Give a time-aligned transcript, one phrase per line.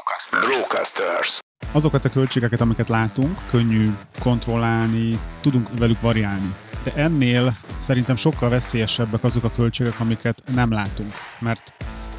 [0.00, 0.46] Brocasters.
[0.46, 1.38] Brocasters.
[1.72, 6.54] Azokat a költségeket, amiket látunk, könnyű kontrollálni, tudunk velük variálni.
[6.82, 11.14] De ennél szerintem sokkal veszélyesebbek azok a költségek, amiket nem látunk.
[11.38, 11.74] Mert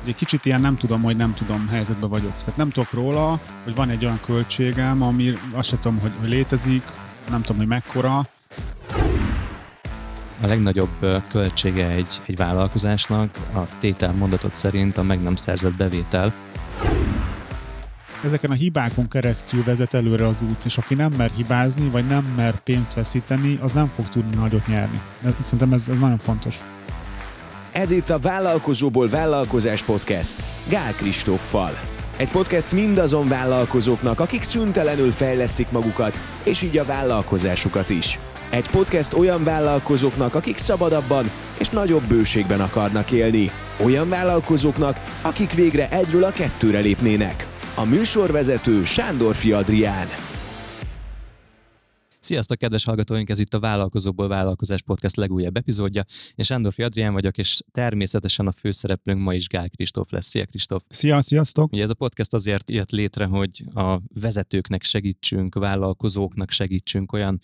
[0.06, 2.38] egy kicsit ilyen nem tudom, hogy nem tudom helyzetben vagyok.
[2.38, 6.30] Tehát nem tudok róla, hogy van egy olyan költségem, ami azt sem tudom, hogy, hogy
[6.30, 6.84] létezik,
[7.30, 8.18] nem tudom, hogy mekkora.
[10.42, 16.34] A legnagyobb költsége egy, egy vállalkozásnak a tétel mondatot szerint a meg nem szerzett bevétel.
[18.26, 22.34] Ezeken a hibákon keresztül vezet előre az út, és aki nem mer hibázni, vagy nem
[22.36, 25.02] mer pénzt veszíteni, az nem fog tudni nagyot nyerni.
[25.42, 26.60] Szerintem ez, ez nagyon fontos.
[27.72, 31.80] Ez itt a Vállalkozóból Vállalkozás Podcast Gál Kristóffal.
[32.18, 38.20] Egy podcast mindazon vállalkozóknak, akik szüntelenül fejlesztik magukat, és így a vállalkozásukat is.
[38.50, 41.26] Egy podcast olyan vállalkozóknak, akik szabadabban
[41.58, 43.52] és nagyobb bőségben akarnak élni.
[43.84, 47.48] Olyan vállalkozóknak, akik végre egyről a kettőre lépnének.
[47.82, 50.08] A műsorvezető Sándor Adrián.
[52.20, 53.30] Sziasztok, kedves hallgatóink!
[53.30, 56.04] Ez itt a Vállalkozóból Vállalkozás Podcast legújabb epizódja.
[56.36, 60.26] Én Sándor Adrián vagyok, és természetesen a főszereplőnk ma is Gál Kristóf lesz.
[60.26, 60.84] Szia Kristóf!
[60.90, 61.72] Szia, sziasztok!
[61.72, 67.40] Ugye ez a podcast azért jött létre, hogy a vezetőknek segítsünk, vállalkozóknak segítsünk, olyan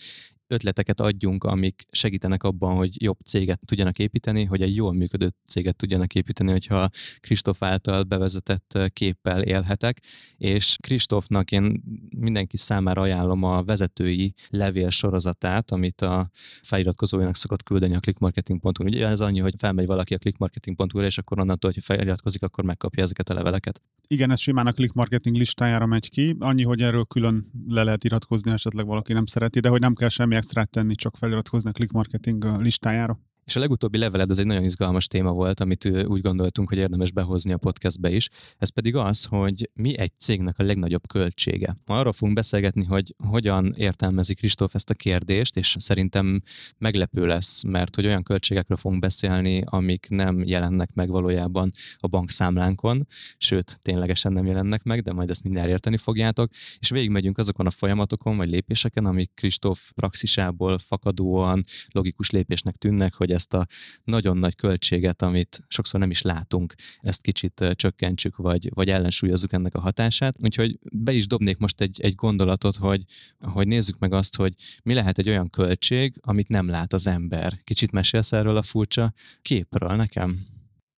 [0.48, 5.76] ötleteket adjunk, amik segítenek abban, hogy jobb céget tudjanak építeni, hogy egy jól működő céget
[5.76, 10.00] tudjanak építeni, hogyha Kristóf által bevezetett képpel élhetek,
[10.38, 11.84] és Kristófnak én
[12.18, 16.30] mindenki számára ajánlom a vezetői levél sorozatát, amit a
[16.62, 18.84] feliratkozójának szokott küldeni a clickmarketing.hu.
[18.84, 23.04] Ugye ez annyi, hogy felmegy valaki a clickmarketing.hu-ra, és akkor onnantól, hogy feliratkozik, akkor megkapja
[23.04, 23.82] ezeket a leveleket.
[24.10, 26.36] Igen, ez simán a click marketing listájára megy ki.
[26.40, 30.10] Annyi, hogy erről külön le lehet iratkozni, esetleg valaki nem szereti, de hogy nem kell
[30.10, 33.20] semmi extrát tenni, csak feliratkozni a click marketing listájára.
[33.48, 37.12] És a legutóbbi leveled az egy nagyon izgalmas téma volt, amit úgy gondoltunk, hogy érdemes
[37.12, 38.30] behozni a podcastbe is.
[38.58, 41.78] Ez pedig az, hogy mi egy cégnek a legnagyobb költsége.
[41.86, 46.42] Ma arról fogunk beszélgetni, hogy hogyan értelmezi Kristóf ezt a kérdést, és szerintem
[46.78, 53.08] meglepő lesz, mert hogy olyan költségekről fogunk beszélni, amik nem jelennek meg valójában a bankszámlánkon,
[53.38, 57.72] sőt, ténylegesen nem jelennek meg, de majd ezt mindjárt érteni fogjátok, és végigmegyünk azokon a
[57.72, 63.68] folyamatokon vagy lépéseken, amik Kristóf praxisából fakadóan logikus lépésnek tűnnek, hogy ezt a
[64.04, 69.76] nagyon nagy költséget, amit sokszor nem is látunk, ezt kicsit csökkentsük, vagy, vagy ellensúlyozzuk ennek
[69.76, 70.36] a hatását.
[70.44, 73.04] Úgyhogy be is dobnék most egy, egy gondolatot, hogy,
[73.40, 74.54] hogy nézzük meg azt, hogy
[74.84, 77.60] mi lehet egy olyan költség, amit nem lát az ember.
[77.64, 80.46] Kicsit mesélsz erről a furcsa képről nekem?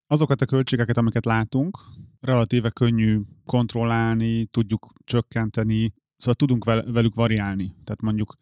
[0.07, 1.79] Azokat a költségeket, amiket látunk,
[2.19, 7.75] relatíve könnyű kontrollálni, tudjuk csökkenteni, szóval tudunk velük variálni.
[7.83, 8.38] Tehát mondjuk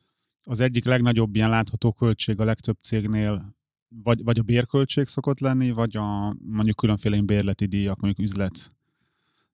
[0.49, 3.55] az egyik legnagyobb ilyen látható költség a legtöbb cégnél
[3.87, 8.71] vagy, vagy a bérköltség szokott lenni, vagy a mondjuk különféle bérleti díjak, mondjuk üzlet,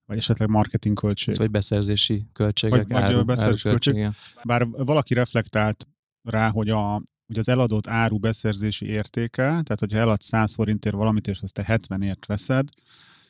[0.05, 1.35] vagy esetleg marketing költség.
[1.35, 4.07] Vagy beszerzési költségek, vagy, áru, vagy beszerzési költség.
[4.43, 5.87] Bár valaki reflektált
[6.23, 11.27] rá, hogy a, hogy az eladott áru beszerzési értéke, tehát hogyha elad 100 forintért valamit,
[11.27, 12.69] és azt te 70ért veszed,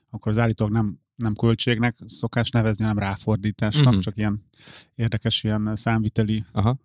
[0.10, 4.02] akkor az állítólag nem, nem költségnek szokás nevezni, hanem ráfordításnak, uh-huh.
[4.02, 4.44] csak ilyen
[4.96, 6.78] érdekes ilyen számviteli Aha.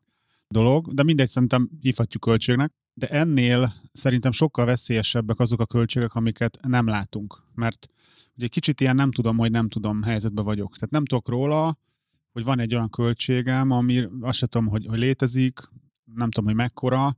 [0.49, 6.59] dolog, de mindegy, szerintem hívhatjuk költségnek de ennél szerintem sokkal veszélyesebbek azok a költségek, amiket
[6.63, 7.43] nem látunk.
[7.55, 7.89] Mert
[8.37, 10.75] ugye kicsit ilyen nem tudom, hogy nem tudom helyzetben vagyok.
[10.75, 11.79] Tehát nem tudok róla,
[12.33, 15.61] hogy van egy olyan költségem, ami azt sem tudom, hogy, hogy létezik,
[16.15, 17.17] nem tudom, hogy mekkora,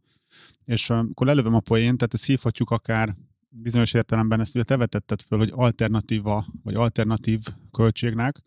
[0.64, 3.16] és akkor lelövöm a poént, tehát ezt hívhatjuk akár
[3.48, 8.42] bizonyos értelemben, ezt ugye te vetetted föl, hogy alternatíva, vagy alternatív költségnek,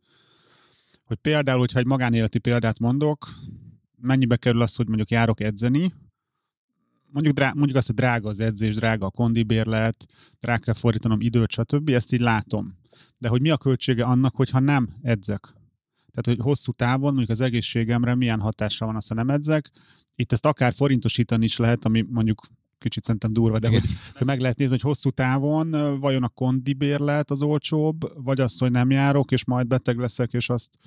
[1.03, 3.33] hogy például, hogyha egy magánéleti példát mondok,
[4.01, 5.93] mennyibe kerül az, hogy mondjuk járok edzeni,
[7.13, 10.05] mondjuk, drá, mondjuk azt, hogy drága az edzés, drága a kondibérlet,
[10.39, 11.89] drága kell fordítanom időt, stb.
[11.89, 12.77] Ezt így látom.
[13.17, 15.41] De hogy mi a költsége annak, hogyha nem edzek?
[16.11, 19.71] Tehát, hogy hosszú távon, mondjuk az egészségemre milyen hatással van az, ha nem edzek.
[20.15, 22.47] Itt ezt akár forintosítani is lehet, ami mondjuk
[22.83, 23.83] kicsit szerintem durva, de hogy,
[24.17, 28.71] hogy meg lehet nézni, hogy hosszú távon vajon a kondibérlet az olcsóbb, vagy az, hogy
[28.71, 30.77] nem járok, és majd beteg leszek, és azt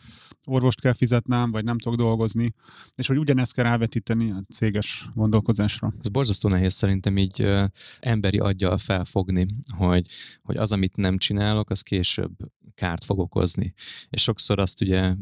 [0.44, 2.54] orvost kell fizetnem, vagy nem tudok dolgozni,
[2.94, 5.94] és hogy ugyanezt kell rávetíteni a céges gondolkozásra.
[6.02, 7.64] Ez borzasztó nehéz szerintem így ö,
[8.00, 9.46] emberi aggyal felfogni,
[9.76, 10.06] hogy,
[10.42, 12.32] hogy az, amit nem csinálok, az később
[12.74, 13.74] kárt fog okozni.
[14.08, 15.14] És sokszor azt ugye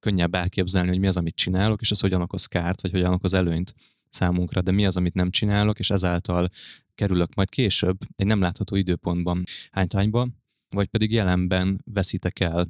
[0.00, 3.34] könnyebb elképzelni, hogy mi az, amit csinálok, és az hogyan okoz kárt, vagy hogyan okoz
[3.34, 3.74] előnyt
[4.12, 6.48] számunkra, de mi az, amit nem csinálok, és ezáltal
[6.94, 10.28] kerülök majd később egy nem látható időpontban hánytányba,
[10.68, 12.64] vagy pedig jelenben veszítek el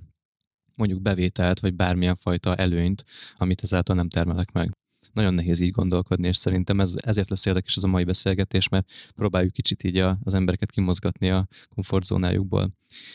[0.77, 3.05] mondjuk bevételt, vagy bármilyen fajta előnyt,
[3.37, 4.73] amit ezáltal nem termelek meg.
[5.13, 8.91] Nagyon nehéz így gondolkodni, és szerintem ez, ezért lesz érdekes ez a mai beszélgetés, mert
[9.15, 12.73] próbáljuk kicsit így a, az embereket kimozgatni a komfortzónájukból.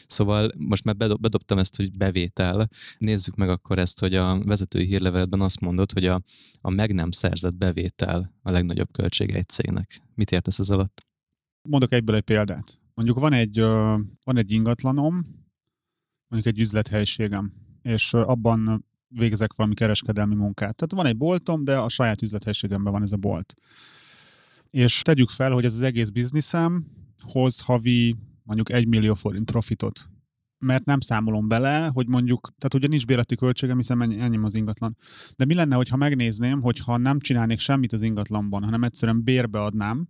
[0.08, 2.70] Szóval most már bedobtam ezt, hogy bevétel.
[2.98, 6.22] Nézzük meg akkor ezt, hogy a vezetői hírlevelben azt mondod, hogy a,
[6.62, 10.02] a meg nem szerzett bevétel a legnagyobb költsége egy cégnek.
[10.16, 11.06] Mit értesz ez alatt?
[11.62, 12.80] Mondok egyből egy példát.
[12.94, 13.60] Mondjuk van egy,
[14.24, 15.14] van egy ingatlanom,
[16.28, 20.76] mondjuk egy üzlethelyiségem, és abban végzek valami kereskedelmi munkát.
[20.76, 23.54] Tehát van egy boltom, de a saját üzlethelyiségemben van ez a bolt.
[24.70, 26.86] És tegyük fel, hogy ez az egész bizniszem
[27.22, 30.10] hoz havi mondjuk egy millió forint profitot.
[30.60, 34.98] Mert nem számolom bele, hogy mondjuk, tehát ugye nincs bérleti költségem, hiszen ennyi, az ingatlan.
[35.36, 40.08] De mi lenne, hogyha megnézném, hogyha nem csinálnék semmit az ingatlanban, hanem egyszerűen bérbe adnám,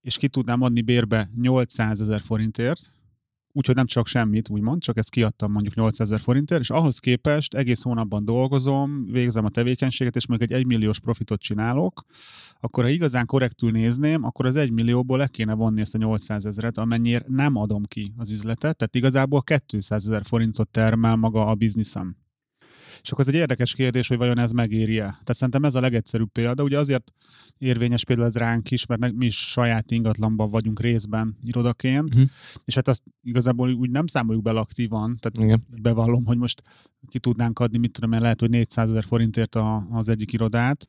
[0.00, 2.95] és ki tudnám adni bérbe 800 ezer forintért,
[3.56, 7.54] úgyhogy nem csak semmit, úgymond, csak ezt kiadtam mondjuk 800 ezer forintért, és ahhoz képest
[7.54, 12.04] egész hónapban dolgozom, végzem a tevékenységet, és mondjuk egy 1 milliós profitot csinálok,
[12.60, 16.46] akkor ha igazán korrektül nézném, akkor az 1 millióból le kéne vonni ezt a 800
[16.46, 21.54] ezeret, amennyire nem adom ki az üzletet, tehát igazából 200 ezer forintot termel maga a
[21.54, 22.25] bizniszem.
[23.02, 25.02] És akkor ez egy érdekes kérdés, hogy vajon ez megéri-e.
[25.04, 26.62] Tehát szerintem ez a legegyszerűbb példa.
[26.62, 27.12] Ugye azért
[27.58, 32.30] érvényes például ez ránk is, mert mi is saját ingatlanban vagyunk részben irodaként, uh-huh.
[32.64, 35.80] és hát azt igazából úgy nem számoljuk bele aktívan, tehát Igen.
[35.82, 36.62] bevallom, hogy most
[37.08, 40.86] ki tudnánk adni, mit tudom én, lehet, hogy 400 ezer forintért a, az egyik irodát,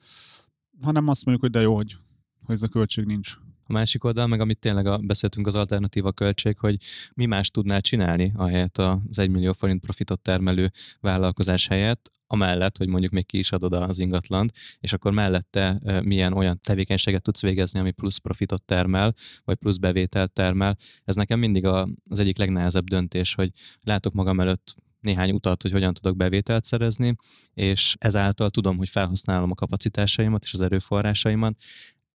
[0.81, 1.98] hanem azt mondjuk, hogy de jó, hogy,
[2.44, 3.38] hogy ez a költség nincs.
[3.67, 6.77] A másik oldal, meg amit tényleg a, beszéltünk az alternatíva költség, hogy
[7.13, 12.87] mi más tudnál csinálni ahelyett az 1 millió forint profitot termelő vállalkozás helyett, amellett, hogy
[12.87, 17.79] mondjuk még ki is adod az ingatlant, és akkor mellette milyen olyan tevékenységet tudsz végezni,
[17.79, 20.75] ami plusz profitot termel, vagy plusz bevételt termel.
[21.03, 23.51] Ez nekem mindig a, az egyik legnehezebb döntés, hogy
[23.83, 27.15] látok magam előtt néhány utat, hogy hogyan tudok bevételt szerezni,
[27.53, 31.57] és ezáltal tudom, hogy felhasználom a kapacitásaimat és az erőforrásaimat,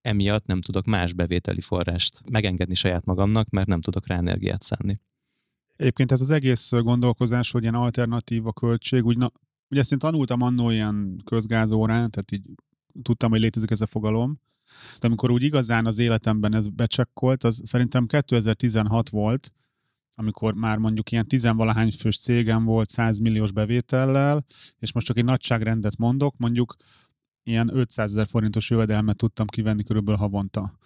[0.03, 5.01] emiatt nem tudok más bevételi forrást megengedni saját magamnak, mert nem tudok rá energiát szánni.
[5.75, 9.31] Egyébként ez az egész gondolkozás, hogy ilyen alternatív a költség, úgy, na,
[9.69, 12.43] ugye ezt én tanultam annó ilyen közgázórán, tehát így
[13.01, 14.39] tudtam, hogy létezik ez a fogalom,
[14.99, 19.53] de amikor úgy igazán az életemben ez becsekkolt, az szerintem 2016 volt,
[20.15, 24.45] amikor már mondjuk ilyen tizenvalahány fős cégem volt 100 milliós bevétellel,
[24.79, 26.75] és most csak egy nagyságrendet mondok, mondjuk
[27.43, 30.77] ilyen 500 ezer forintos jövedelmet tudtam kivenni körülbelül havonta.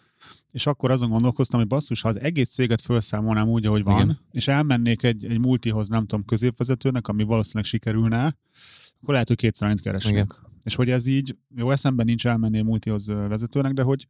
[0.51, 4.19] És akkor azon gondolkoztam, hogy basszus, ha az egész céget felszámolnám úgy, ahogy van, Igen.
[4.31, 8.37] és elmennék egy, egy multihoz, nem tudom, középvezetőnek, ami valószínűleg sikerülne,
[9.01, 10.13] akkor lehet, hogy kétszer annyit keresnek.
[10.13, 10.33] Igen.
[10.63, 14.07] És hogy ez így, jó eszemben nincs elmenni a multihoz vezetőnek, de hogy,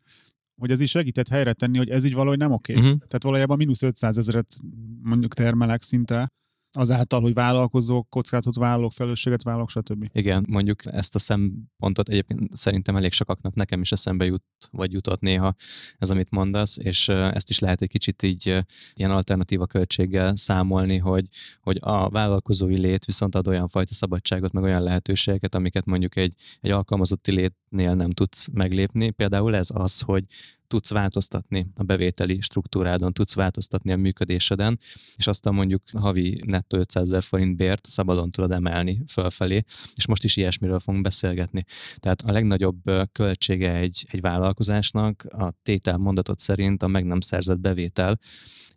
[0.55, 2.71] hogy ez is segített helyre tenni, hogy ez így valahogy nem oké.
[2.71, 2.85] Okay.
[2.85, 2.99] Uh-huh.
[2.99, 4.55] Tehát valójában mínusz 500 ezeret
[5.01, 6.27] mondjuk termelek szinte,
[6.71, 10.09] azáltal, hogy vállalkozók, kockázatot vállalok, felelősséget vállalok, stb.
[10.11, 15.21] Igen, mondjuk ezt a szempontot egyébként szerintem elég sokaknak nekem is eszembe jut, vagy jutott
[15.21, 15.53] néha
[15.97, 21.27] ez, amit mondasz, és ezt is lehet egy kicsit így ilyen alternatíva költséggel számolni, hogy,
[21.61, 26.33] hogy a vállalkozói lét viszont ad olyan fajta szabadságot, meg olyan lehetőségeket, amiket mondjuk egy,
[26.61, 27.31] egy alkalmazotti
[27.69, 29.09] létnél nem tudsz meglépni.
[29.09, 30.23] Például ez az, hogy
[30.67, 34.79] tudsz változtatni a bevételi struktúrádon, tudsz változtatni a működéseden,
[35.15, 39.63] és aztán mondjuk havi nettó 500 ezer forint bért szabadon tudod emelni fölfelé,
[39.95, 41.65] és most is ilyesmiről fogunk beszélgetni.
[41.95, 42.81] Tehát a legnagyobb
[43.11, 48.19] költsége egy, egy vállalkozásnak a tétel mondatot szerint a meg nem szerzett bevétel.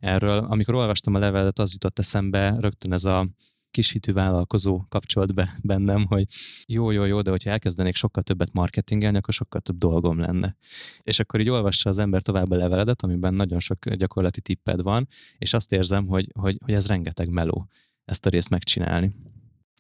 [0.01, 3.29] Erről, amikor olvastam a levelet, az jutott eszembe rögtön ez a
[3.71, 6.25] kis hitű vállalkozó kapcsolt be bennem, hogy
[6.67, 10.57] jó, jó, jó, de hogyha elkezdenék sokkal többet marketingelni, akkor sokkal több dolgom lenne.
[11.03, 15.09] És akkor így olvassa az ember tovább a leveledet, amiben nagyon sok gyakorlati tipped van,
[15.39, 17.69] és azt érzem, hogy, hogy, hogy ez rengeteg meló
[18.05, 19.15] ezt a részt megcsinálni.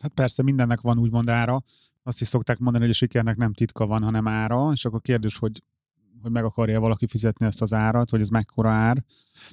[0.01, 1.63] Hát persze, mindennek van úgymond ára.
[2.03, 5.39] Azt is szokták mondani, hogy a sikernek nem titka van, hanem ára, és akkor kérdés,
[5.39, 5.63] hogy
[6.23, 9.05] hogy meg akarja valaki fizetni ezt az árat, hogy ez mekkora ár.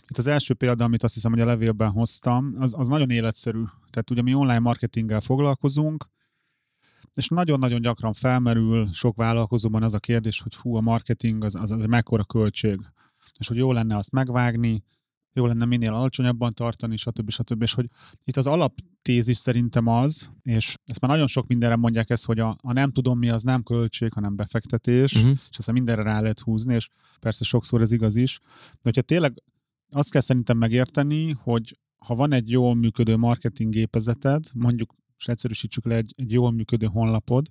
[0.08, 3.64] Itt az első példa, amit azt hiszem, hogy a levélben hoztam, az, az nagyon életszerű.
[3.90, 6.10] Tehát ugye mi online marketinggel foglalkozunk,
[7.14, 11.72] és nagyon-nagyon gyakran felmerül sok vállalkozóban az a kérdés, hogy fú, a marketing az, az,
[11.72, 12.80] az mekkora költség,
[13.38, 14.84] és hogy jó lenne azt megvágni,
[15.38, 17.30] jó lenne minél alacsonyabban tartani, stb.
[17.30, 17.62] stb.
[17.62, 17.90] És hogy
[18.24, 22.58] itt az alaptézis szerintem az, és ezt már nagyon sok mindenre mondják ezt, hogy a,
[22.62, 25.32] a nem tudom mi az nem költség, hanem befektetés, uh-huh.
[25.50, 26.90] és aztán mindenre rá lehet húzni, és
[27.20, 28.40] persze sokszor ez igaz is.
[28.72, 29.44] De hogyha tényleg
[29.90, 35.86] azt kell szerintem megérteni, hogy ha van egy jól működő marketing gépezeted, mondjuk, és egyszerűsítsük
[35.86, 37.48] le egy, egy jól működő honlapod,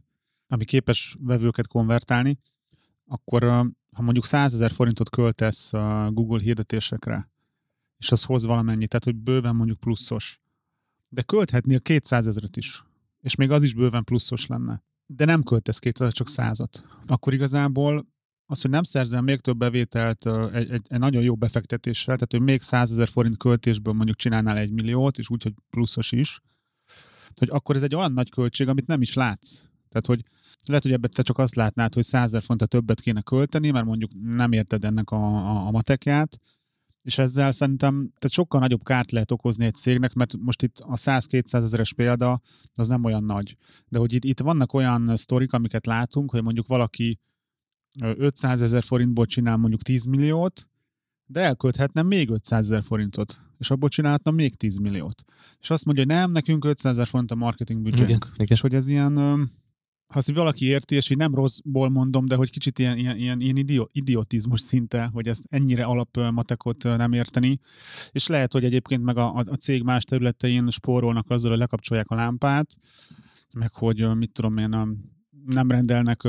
[0.48, 2.38] ami képes vevőket konvertálni,
[3.06, 3.42] akkor
[3.92, 5.70] ha mondjuk 100 ezer forintot költesz
[6.08, 7.30] Google hirdetésekre,
[7.98, 10.40] és az hoz valamennyi, tehát hogy bőven mondjuk pluszos.
[11.08, 12.84] De költhetni a 200 ezeret is,
[13.20, 14.84] és még az is bőven pluszos lenne.
[15.06, 16.84] de nem költesz 200, csak százat.
[17.06, 18.06] Akkor igazából
[18.46, 22.40] az, hogy nem szerzel még több bevételt egy, egy, egy nagyon jó befektetésre, tehát hogy
[22.40, 26.40] még 100 ezer forint költésből mondjuk csinálnál egy milliót, és úgy, hogy pluszos is,
[27.34, 29.64] hogy akkor ez egy olyan nagy költség, amit nem is látsz.
[29.88, 30.22] Tehát, hogy
[30.64, 33.84] lehet, hogy ebben te csak azt látnád, hogy 100 ezer forintot többet kéne költeni, mert
[33.84, 36.38] mondjuk nem érted ennek a, a, a matekját,
[37.06, 40.94] és ezzel szerintem tehát sokkal nagyobb kárt lehet okozni egy cégnek, mert most itt a
[40.94, 42.40] 100-200 ezeres példa
[42.74, 43.56] az nem olyan nagy.
[43.88, 47.18] De hogy itt, itt vannak olyan sztorik, amiket látunk, hogy mondjuk valaki
[48.00, 50.68] 500 ezer forintból csinál mondjuk 10 milliót,
[51.26, 55.24] de elkölthetne még 500 ezer forintot, és abból csinálhatna még 10 milliót.
[55.60, 58.32] És azt mondja, hogy nem, nekünk 500 ezer forint a marketing büdzsénk.
[58.36, 59.18] És hogy ez ilyen,
[60.06, 63.40] ha azt valaki érti, és hogy nem rosszból mondom, de hogy kicsit ilyen, ilyen, ilyen,
[63.40, 67.60] ilyen idio, idiotizmus szinte, hogy ezt ennyire alapmatekot nem érteni,
[68.10, 72.14] és lehet, hogy egyébként meg a, a cég más területein spórolnak azzal, hogy lekapcsolják a
[72.14, 72.76] lámpát,
[73.58, 74.68] meg hogy mit tudom én,
[75.46, 76.28] nem rendelnek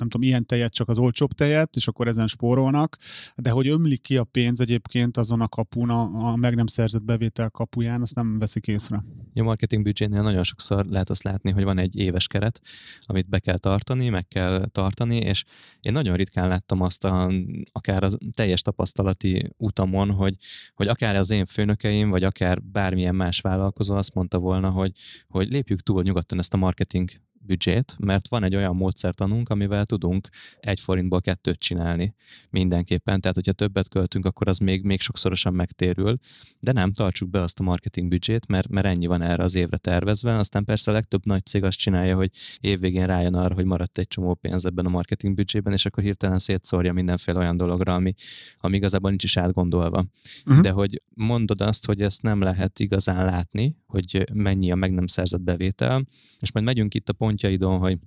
[0.00, 2.96] nem tudom, ilyen tejet, csak az olcsóbb tejet, és akkor ezen spórolnak,
[3.36, 7.02] de hogy ömlik ki a pénz egyébként azon a kapun, a, a meg nem szerzett
[7.02, 9.04] bevétel kapuján, azt nem veszik észre.
[9.34, 12.60] A marketing büdzsénél nagyon sokszor lehet azt látni, hogy van egy éves keret,
[13.00, 15.44] amit be kell tartani, meg kell tartani, és
[15.80, 17.32] én nagyon ritkán láttam azt a,
[17.72, 20.34] akár az teljes tapasztalati utamon, hogy,
[20.74, 24.92] hogy akár az én főnökeim, vagy akár bármilyen más vállalkozó azt mondta volna, hogy,
[25.28, 27.10] hogy lépjük túl nyugodtan ezt a marketing
[27.46, 30.28] büdzsét, mert van egy olyan módszertanunk, amivel tudunk
[30.60, 32.14] egy forintból kettőt csinálni
[32.50, 33.20] mindenképpen.
[33.20, 36.16] Tehát, hogyha többet költünk, akkor az még, még sokszorosan megtérül,
[36.60, 39.76] de nem tartsuk be azt a marketing büdzsét, mert, mert ennyi van erre az évre
[39.76, 40.38] tervezve.
[40.38, 42.30] Aztán persze a legtöbb nagy cég azt csinálja, hogy
[42.60, 46.38] évvégén rájön arra, hogy maradt egy csomó pénz ebben a marketing büdzsében, és akkor hirtelen
[46.38, 48.14] szétszórja mindenféle olyan dologra, ami,
[48.58, 50.04] ami igazából nincs is átgondolva.
[50.46, 50.62] Uh-huh.
[50.62, 55.06] De hogy mondod azt, hogy ezt nem lehet igazán látni, hogy mennyi a meg nem
[55.06, 56.06] szerzett bevétel,
[56.40, 57.98] és majd megyünk itt a pontjaidon, hogy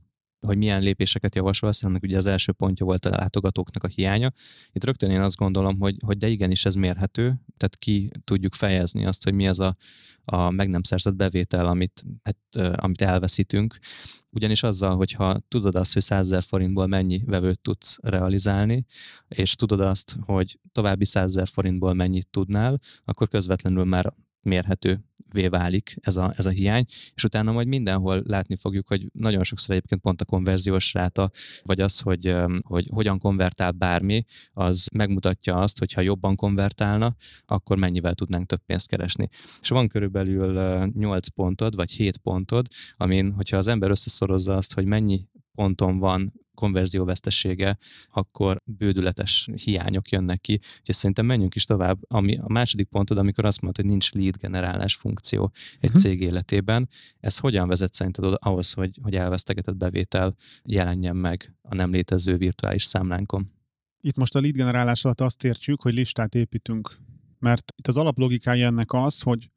[0.46, 4.32] hogy milyen lépéseket javasolsz, ennek ugye az első pontja volt a látogatóknak a hiánya.
[4.72, 7.26] Itt rögtön én azt gondolom, hogy, hogy de igenis ez mérhető,
[7.58, 9.76] tehát ki tudjuk fejezni azt, hogy mi az a,
[10.26, 12.38] a meg nem szerzett bevétel, amit, hát,
[12.76, 13.78] amit elveszítünk.
[14.30, 18.86] Ugyanis azzal, hogyha tudod azt, hogy 100 ezer forintból mennyi vevőt tudsz realizálni,
[19.28, 25.04] és tudod azt, hogy további 100 ezer forintból mennyit tudnál, akkor közvetlenül már mérhető
[25.50, 26.86] válik ez a, ez a hiány,
[27.16, 31.32] és utána majd mindenhol látni fogjuk, hogy nagyon sokszor egyébként pont a konverziós ráta,
[31.64, 37.78] vagy az, hogy, hogy hogyan konvertál bármi, az megmutatja azt, hogy ha jobban konvertálna, akkor
[37.78, 39.28] mennyivel tudnánk több pénzt keresni.
[39.62, 44.86] És van körülbelül 8 pontod, vagy 7 pontod, amin, hogyha az ember összeszorozza azt, hogy
[44.86, 47.78] mennyi ponton van konverzióvesztessége,
[48.12, 50.54] akkor bődületes hiányok jönnek ki.
[50.54, 52.00] Úgyhogy szerintem menjünk is tovább.
[52.08, 56.02] Ami a második pontod, amikor azt mondod, hogy nincs lead generálás funkció egy uh-huh.
[56.02, 61.92] cég életében, ez hogyan vezet szerinted ahhoz, hogy, hogy elvesztegetett bevétel jelenjen meg a nem
[61.92, 63.52] létező virtuális számlánkon?
[64.02, 66.98] Itt most a lead generálás alatt azt értjük, hogy listát építünk.
[67.40, 69.52] Mert itt az alaplogikája ennek az, hogy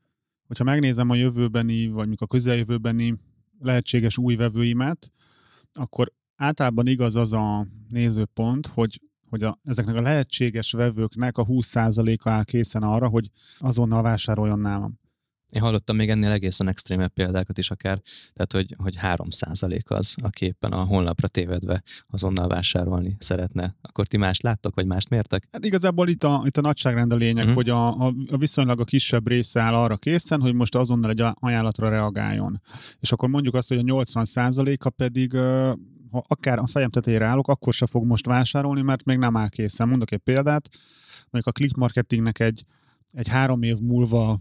[0.47, 3.19] hogyha megnézem a jövőbeni, vagy mikor a közeljövőbeni
[3.59, 5.13] lehetséges új vevőimet,
[5.77, 12.31] akkor általában igaz az a nézőpont, hogy hogy a, ezeknek a lehetséges vevőknek a 20%-a
[12.31, 14.99] áll készen arra, hogy azonnal vásároljon nálam.
[15.51, 18.01] Én hallottam még ennél egészen extrémebb példákat is akár,
[18.33, 23.75] tehát hogy, hogy 3% az, aki éppen a honlapra tévedve azonnal vásárolni szeretne.
[23.83, 25.49] Akkor ti mást láttok, vagy mást mértek?
[25.53, 27.55] Hát igazából itt a, itt a nagyságrend a lényeg, uh-huh.
[27.55, 31.23] hogy a, a, a viszonylag a kisebb része áll arra készen, hogy most azonnal egy
[31.35, 32.61] ajánlatra reagáljon.
[33.01, 35.37] És akkor mondjuk azt, hogy a 80%-a pedig
[36.11, 39.49] ha akár a fejem tetejére állok, akkor se fog most vásárolni, mert még nem áll
[39.49, 39.89] készen.
[39.89, 40.69] Mondok egy példát,
[41.31, 42.65] mondjuk a click marketingnek egy,
[43.13, 44.41] egy három év múlva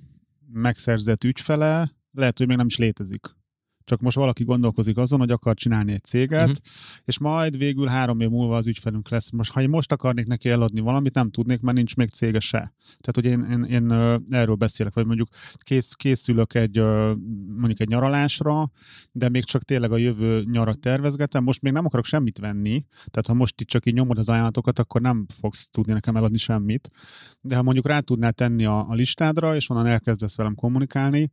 [0.56, 3.26] megszerzett ügyfele lehet, hogy még nem is létezik
[3.86, 6.66] csak most valaki gondolkozik azon, hogy akar csinálni egy céget, uh-huh.
[7.04, 9.32] és majd végül három év múlva az ügyfelünk lesz.
[9.32, 12.74] Most, ha én most akarnék neki eladni valamit, nem tudnék, mert nincs még cége se.
[12.98, 13.92] Tehát, hogy én, én, én
[14.30, 15.28] erről beszélek, vagy mondjuk
[15.58, 16.80] kész, készülök egy
[17.58, 18.72] mondjuk egy nyaralásra,
[19.12, 21.44] de még csak tényleg a jövő nyarat tervezgetem.
[21.44, 24.80] Most még nem akarok semmit venni, tehát ha most itt csak így nyomod az ajánlatokat,
[24.80, 26.90] akkor nem fogsz tudni nekem eladni semmit.
[27.42, 31.32] De ha mondjuk rá tudnál tenni a, a listádra, és onnan elkezdesz velem kommunikálni,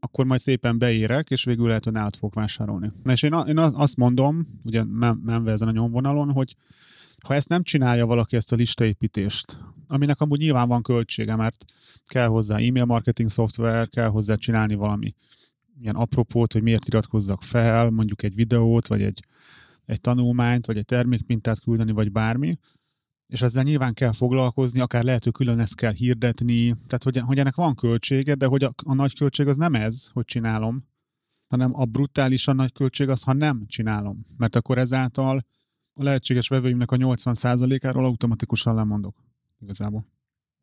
[0.00, 2.92] akkor majd szépen beérek, és végül lehet, hogy nálad fogok vásárolni.
[3.02, 6.56] Na és én, én azt mondom, ugye nem, nem ezen a nyomvonalon, hogy
[7.26, 11.64] ha ezt nem csinálja valaki ezt a listaépítést, aminek amúgy nyilván van költsége, mert
[12.06, 15.14] kell hozzá e-mail marketing szoftver, kell hozzá csinálni valami
[15.80, 19.24] ilyen apropót, hogy miért iratkozzak fel, mondjuk egy videót, vagy egy,
[19.86, 22.58] egy tanulmányt, vagy egy termékmintát küldeni, vagy bármi,
[23.30, 27.38] és ezzel nyilván kell foglalkozni, akár lehet, hogy külön ezt kell hirdetni, tehát hogy, hogy
[27.38, 30.88] ennek van költsége, de hogy a, a nagy költség az nem ez, hogy csinálom,
[31.46, 34.26] hanem a brutálisan nagy költség az, ha nem csinálom.
[34.36, 35.40] Mert akkor ezáltal
[35.92, 39.24] a lehetséges vevőimnek a 80%-áról automatikusan lemondok
[39.60, 40.06] igazából.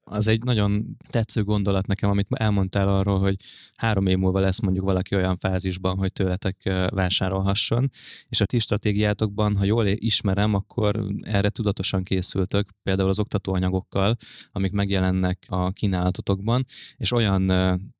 [0.10, 3.36] Az egy nagyon tetsző gondolat nekem, amit elmondtál arról, hogy
[3.76, 7.90] három év múlva lesz mondjuk valaki olyan fázisban, hogy tőletek vásárolhasson,
[8.30, 14.16] és a ti stratégiátokban, ha jól ismerem, akkor erre tudatosan készültök, például az oktatóanyagokkal,
[14.52, 16.66] amik megjelennek a kínálatotokban,
[16.98, 17.52] és olyan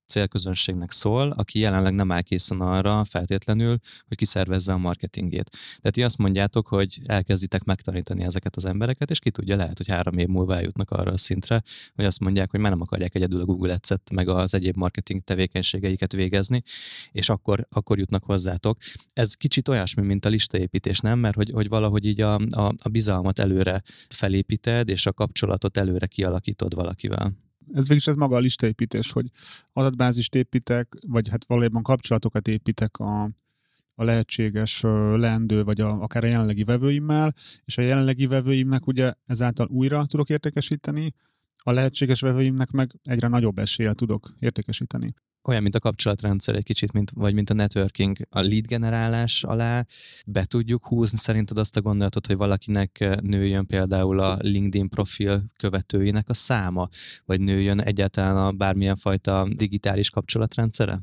[0.08, 5.50] célközönségnek szól, aki jelenleg nem áll készen arra feltétlenül, hogy kiszervezze a marketingét.
[5.50, 9.88] Tehát ti azt mondjátok, hogy elkezditek megtanítani ezeket az embereket, és ki tudja, lehet, hogy
[9.88, 11.64] három év múlva eljutnak arra a szintre,
[11.96, 15.22] hogy azt mondják, hogy már nem akarják egyedül a Google Ads-et, meg az egyéb marketing
[15.22, 16.64] tevékenységeiket végezni,
[17.12, 18.78] és akkor, akkor jutnak hozzátok.
[19.14, 21.20] Ez kicsit olyasmi, mint a listaépítés, nem?
[21.20, 26.06] Mert hogy, hogy valahogy így a, a, a bizalmat előre felépíted, és a kapcsolatot előre
[26.06, 29.26] kialakítod valakivel ez végig ez maga a listaépítés, hogy
[29.74, 33.24] adatbázist építek, vagy hát valójában kapcsolatokat építek a,
[33.96, 34.82] a lehetséges
[35.16, 37.34] leendő, vagy a, akár a jelenlegi vevőimmel,
[37.66, 41.14] és a jelenlegi vevőimnek ugye ezáltal újra tudok értékesíteni,
[41.68, 45.14] a lehetséges vevőimnek meg egyre nagyobb eséllyel tudok értékesíteni
[45.48, 48.18] olyan, mint a kapcsolatrendszer egy kicsit, mint, vagy mint a networking.
[48.30, 49.86] A lead generálás alá
[50.26, 56.30] be tudjuk húzni szerinted azt a gondolatot, hogy valakinek nőjön például a LinkedIn profil követőinek
[56.30, 56.88] a száma,
[57.26, 61.00] vagy nőjön egyáltalán a bármilyen fajta digitális kapcsolatrendszere?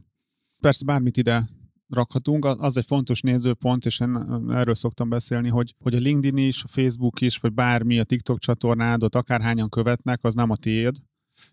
[0.60, 1.48] Persze bármit ide
[1.88, 4.16] rakhatunk, az egy fontos nézőpont, és én
[4.48, 8.38] erről szoktam beszélni, hogy, hogy a LinkedIn is, a Facebook is, vagy bármi, a TikTok
[8.38, 10.96] csatornádot akárhányan követnek, az nem a tiéd,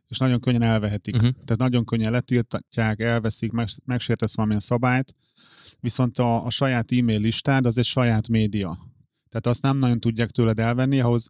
[0.07, 1.15] és nagyon könnyen elvehetik.
[1.15, 1.29] Uh-huh.
[1.29, 3.51] Tehát nagyon könnyen letiltják, elveszik,
[3.85, 5.15] megsértesz valamilyen szabályt,
[5.79, 8.79] viszont a, a saját e-mail listád az egy saját média.
[9.29, 11.29] Tehát azt nem nagyon tudják tőled elvenni, ahhoz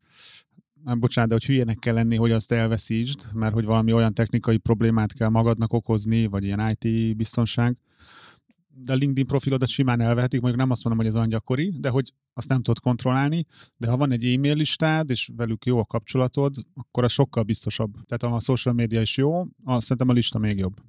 [0.83, 4.57] nem bocsánat, de hogy hülyének kell lenni, hogy azt elveszítsd, mert hogy valami olyan technikai
[4.57, 7.77] problémát kell magadnak okozni, vagy ilyen IT biztonság,
[8.73, 11.89] de a LinkedIn profilodat simán elvehetik, mondjuk nem azt mondom, hogy ez olyan gyakori, de
[11.89, 13.45] hogy azt nem tudod kontrollálni,
[13.77, 17.93] de ha van egy e-mail listád, és velük jó a kapcsolatod, akkor az sokkal biztosabb.
[18.05, 20.81] Tehát a social media is jó, azt szerintem a lista még jobb.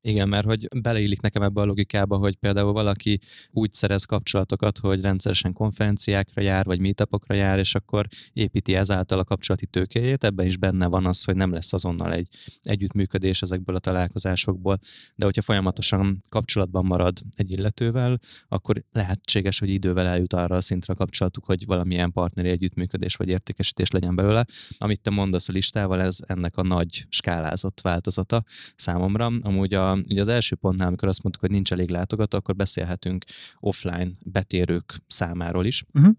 [0.00, 3.18] Igen, mert hogy beleillik nekem ebbe a logikába, hogy például valaki
[3.50, 9.24] úgy szerez kapcsolatokat, hogy rendszeresen konferenciákra jár, vagy meetupokra jár, és akkor építi ezáltal a
[9.24, 10.24] kapcsolati tőkéjét.
[10.24, 12.28] Ebben is benne van az, hogy nem lesz azonnal egy
[12.62, 14.78] együttműködés ezekből a találkozásokból,
[15.14, 20.92] de hogyha folyamatosan kapcsolatban marad egy illetővel, akkor lehetséges, hogy idővel eljut arra a szintre
[20.92, 24.44] a kapcsolatuk, hogy valamilyen partneri együttműködés vagy értékesítés legyen belőle.
[24.78, 28.44] Amit te mondasz a listával, ez ennek a nagy skálázott változata
[28.76, 29.26] számomra.
[29.26, 33.24] Amúgy a ugye az első pontnál, amikor azt mondtuk, hogy nincs elég látogató, akkor beszélhetünk
[33.60, 35.84] offline betérők számáról is.
[35.94, 36.14] Uh-huh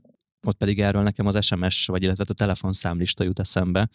[0.48, 3.90] ott pedig erről nekem az SMS, vagy illetve a telefonszámlista jut eszembe.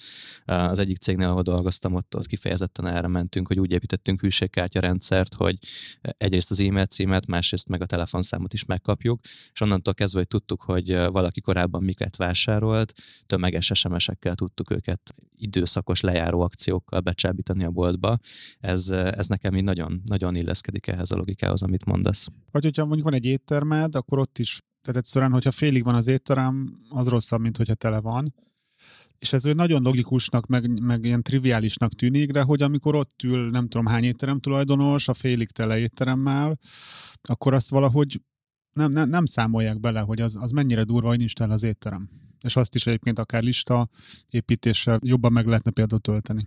[0.44, 5.34] Az egyik cégnél, ahol dolgoztam, ott, ott kifejezetten erre mentünk, hogy úgy építettünk hűségkártya rendszert,
[5.34, 5.58] hogy
[6.00, 9.20] egyrészt az e-mail címet, másrészt meg a telefonszámot is megkapjuk,
[9.52, 12.92] és onnantól kezdve, hogy tudtuk, hogy valaki korábban miket vásárolt,
[13.26, 18.18] tömeges SMS-ekkel tudtuk őket időszakos lejáró akciókkal becsábítani a boltba.
[18.60, 22.28] Ez, ez nekem így nagyon, nagyon illeszkedik ehhez a logikához, amit mondasz.
[22.50, 26.06] Vagy hogyha mondjuk van egy éttermed, akkor ott is tehát egyszerűen, hogyha félig van az
[26.06, 28.34] étterem, az rosszabb, mint hogyha tele van.
[29.18, 33.68] És ez nagyon logikusnak, meg, meg ilyen triviálisnak tűnik, de hogy amikor ott ül, nem
[33.68, 36.58] tudom hány étterem tulajdonos, a félig tele étteremmel,
[37.22, 38.20] akkor azt valahogy
[38.72, 42.10] nem, nem, nem számolják bele, hogy az, az mennyire durva, hogy nincs tele az étterem.
[42.40, 43.88] És azt is egyébként akár lista
[44.30, 46.46] építéssel jobban meg lehetne például tölteni.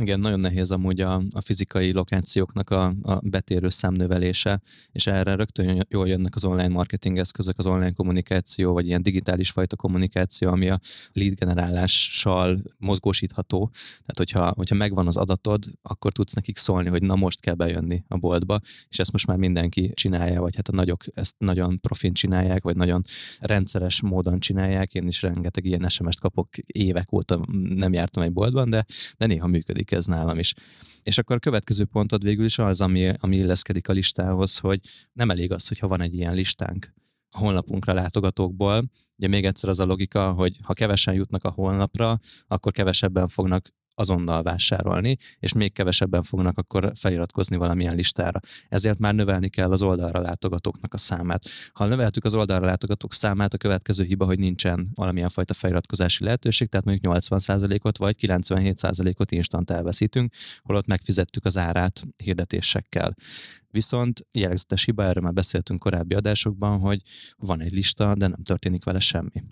[0.00, 4.60] Igen, nagyon nehéz amúgy a, a fizikai lokációknak a, a betérő számnövelése,
[4.92, 9.50] és erre rögtön jól jönnek az online marketing eszközök, az online kommunikáció, vagy ilyen digitális
[9.50, 10.80] fajta kommunikáció, ami a
[11.12, 13.70] lead generálással mozgósítható.
[13.72, 18.04] Tehát, hogyha, hogyha megvan az adatod, akkor tudsz nekik szólni, hogy na most kell bejönni
[18.08, 22.12] a boltba, és ezt most már mindenki csinálja, vagy hát a nagyok ezt nagyon profin
[22.12, 23.02] csinálják, vagy nagyon
[23.40, 24.94] rendszeres módon csinálják.
[24.94, 28.84] Én is rengeteg ilyen SMS-t kapok évek óta, nem jártam egy boltban, de,
[29.16, 30.54] de néha működik működik ez nálam is.
[31.02, 34.80] És akkor a következő pontod végül is az, ami, ami illeszkedik a listához, hogy
[35.12, 36.92] nem elég az, hogyha van egy ilyen listánk
[37.30, 38.84] a honlapunkra látogatókból.
[39.18, 43.68] Ugye még egyszer az a logika, hogy ha kevesen jutnak a honlapra, akkor kevesebben fognak
[43.94, 48.40] azonnal vásárolni, és még kevesebben fognak akkor feliratkozni valamilyen listára.
[48.68, 51.44] Ezért már növelni kell az oldalra látogatóknak a számát.
[51.72, 56.68] Ha növeltük az oldalra látogatók számát, a következő hiba, hogy nincsen valamilyen fajta feliratkozási lehetőség,
[56.68, 63.14] tehát mondjuk 80%-ot vagy 97%-ot instant elveszítünk, holott megfizettük az árát hirdetésekkel.
[63.70, 67.00] Viszont jellegzetes hiba, erről már beszéltünk korábbi adásokban, hogy
[67.36, 69.44] van egy lista, de nem történik vele semmi.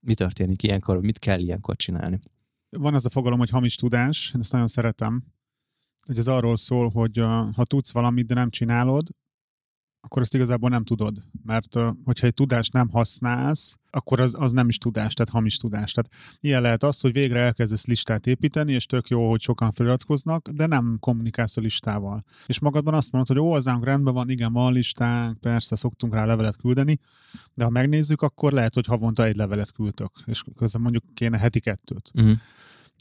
[0.00, 2.20] Mi történik ilyenkor, mit kell ilyenkor csinálni?
[2.70, 5.24] Van az a fogalom, hogy hamis tudás, én ezt nagyon szeretem,
[6.06, 7.18] hogy ez arról szól, hogy
[7.56, 9.08] ha tudsz valamit, de nem csinálod,
[10.06, 11.22] akkor ezt igazából nem tudod.
[11.44, 15.92] Mert hogyha egy tudást nem használsz, akkor az, az nem is tudás, tehát hamis tudás.
[15.92, 20.48] Tehát ilyen lehet az, hogy végre elkezdesz listát építeni, és tök jó, hogy sokan feliratkoznak,
[20.48, 22.24] de nem kommunikálsz a listával.
[22.46, 26.24] És magadban azt mondod, hogy ó, az rendben van, igen, van listánk, persze, szoktunk rá
[26.24, 26.98] levelet küldeni,
[27.54, 31.60] de ha megnézzük, akkor lehet, hogy havonta egy levelet küldtök, és közben mondjuk kéne heti
[31.60, 32.10] kettőt.
[32.14, 32.36] Uh-huh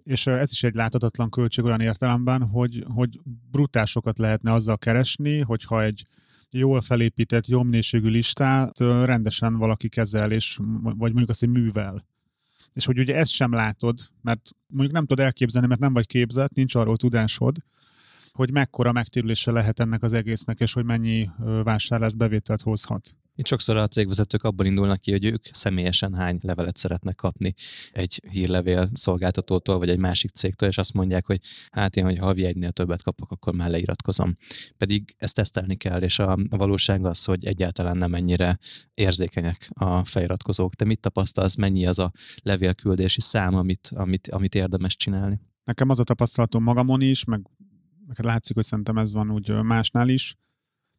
[0.04, 3.20] és ez is egy láthatatlan költség olyan értelemben, hogy, hogy
[3.52, 6.06] brutásokat lehetne azzal keresni, hogyha egy
[6.52, 12.06] jól felépített, jó minőségű listát rendesen valaki kezel, és, vagy mondjuk azt, hogy művel.
[12.74, 16.54] És hogy ugye ezt sem látod, mert mondjuk nem tudod elképzelni, mert nem vagy képzett,
[16.54, 17.58] nincs arról tudásod,
[18.32, 21.30] hogy mekkora megtérülése lehet ennek az egésznek, és hogy mennyi
[21.64, 23.16] vásárlás bevételt hozhat.
[23.36, 27.54] Itt sokszor a cégvezetők abban indulnak ki, hogy ők személyesen hány levelet szeretnek kapni
[27.92, 31.40] egy hírlevél szolgáltatótól, vagy egy másik cégtől, és azt mondják, hogy
[31.72, 34.38] hát én, hogy havi egynél többet kapok, akkor már leiratkozom.
[34.78, 38.58] Pedig ezt tesztelni kell, és a valóság az, hogy egyáltalán nem ennyire
[38.94, 40.76] érzékenyek a feliratkozók.
[40.76, 45.40] Te mit tapasztalsz, mennyi az a levélküldési szám, amit, amit, amit érdemes csinálni?
[45.64, 47.50] Nekem az a tapasztalatom magamon is, meg,
[48.08, 50.36] meg látszik, hogy szerintem ez van úgy másnál is,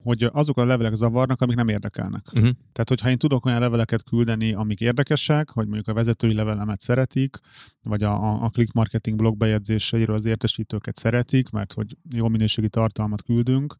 [0.07, 2.27] hogy azok a levelek zavarnak, amik nem érdekelnek.
[2.27, 2.51] Uh-huh.
[2.73, 7.37] Tehát, hogyha én tudok olyan leveleket küldeni, amik érdekesek, hogy mondjuk a vezetői levelemet szeretik,
[7.83, 13.23] vagy a, a click marketing blog bejegyzéseiről az értesítőket szeretik, mert hogy jó minőségi tartalmat
[13.23, 13.77] küldünk,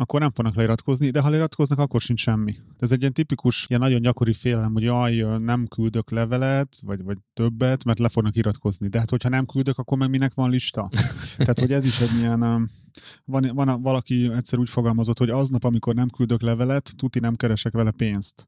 [0.00, 2.54] akkor nem fognak leiratkozni, de ha leiratkoznak, akkor sincs semmi.
[2.78, 7.18] Ez egy ilyen tipikus, ilyen nagyon gyakori félelem, hogy jaj, nem küldök levelet, vagy, vagy
[7.34, 8.88] többet, mert le fognak iratkozni.
[8.88, 10.90] De hát, hogyha nem küldök, akkor meg minek van lista?
[11.36, 12.40] Tehát, hogy ez is egy ilyen,
[13.24, 17.34] van, van a, valaki egyszer úgy fogalmazott, hogy aznap, amikor nem küldök levelet, tuti nem
[17.34, 18.46] keresek vele pénzt.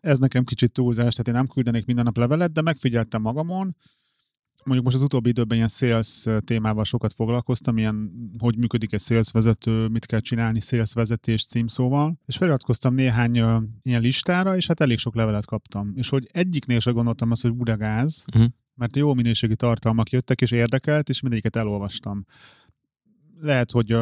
[0.00, 3.76] Ez nekem kicsit túlzás, tehát én nem küldenék minden nap levelet, de megfigyeltem magamon,
[4.68, 9.30] mondjuk most az utóbbi időben ilyen sales témával sokat foglalkoztam, ilyen, hogy működik egy sales
[9.30, 14.80] vezető, mit kell csinálni sales vezetés címszóval, és feliratkoztam néhány uh, ilyen listára, és hát
[14.80, 15.92] elég sok levelet kaptam.
[15.94, 18.50] És hogy egyiknél sem gondoltam azt, hogy budagáz, uh-huh.
[18.74, 22.24] mert jó minőségi tartalmak jöttek, és érdekelt, és mindegyiket elolvastam.
[23.40, 23.96] Lehet, hogy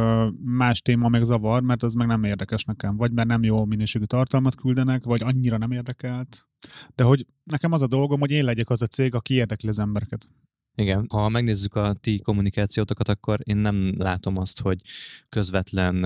[0.44, 2.96] más téma meg zavar, mert az meg nem érdekes nekem.
[2.96, 6.46] Vagy mert nem jó minőségű tartalmat küldenek, vagy annyira nem érdekelt.
[6.94, 9.78] De hogy nekem az a dolgom, hogy én legyek az a cég, aki érdekli az
[9.78, 10.28] embereket.
[10.78, 14.80] Igen, ha megnézzük a ti kommunikációtokat, akkor én nem látom azt, hogy
[15.28, 15.96] közvetlen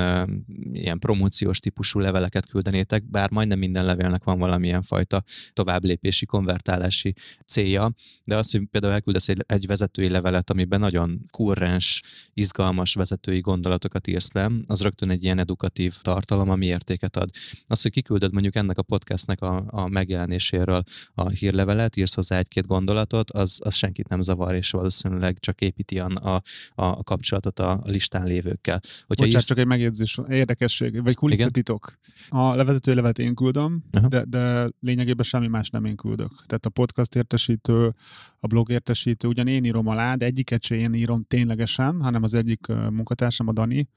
[0.73, 7.15] ilyen promóciós típusú leveleket küldenétek, bár majdnem minden levélnek van valamilyen fajta továbblépési, konvertálási
[7.47, 7.93] célja,
[8.25, 12.03] de az, hogy például elküldesz egy, egy vezetői levelet, amiben nagyon kurrens,
[12.35, 17.31] izgalmas vezetői gondolatokat írsz le, az rögtön egy ilyen edukatív tartalom, ami értéket ad.
[17.67, 20.83] Az, hogy kiküldöd mondjuk ennek a podcastnek a, a megjelenéséről
[21.15, 25.99] a hírlevelet, írsz hozzá egy-két gondolatot, az, az senkit nem zavar, és valószínűleg csak építi
[25.99, 26.43] a, a,
[26.75, 28.81] a kapcsolatot a listán lévőkkel.
[28.83, 29.47] Hogyha Bocsánat, írsz...
[29.47, 31.99] csak egy megjegyzés, érdekesség, vagy kulisszatitok.
[32.29, 36.33] A levezető levet én küldöm, de, de lényegében semmi más nem én küldök.
[36.47, 37.95] Tehát a podcast értesítő,
[38.39, 42.35] a blog értesítő, ugyan én írom alá, de egyiket se én írom ténylegesen, hanem az
[42.35, 43.89] egyik munkatársam, a Dani,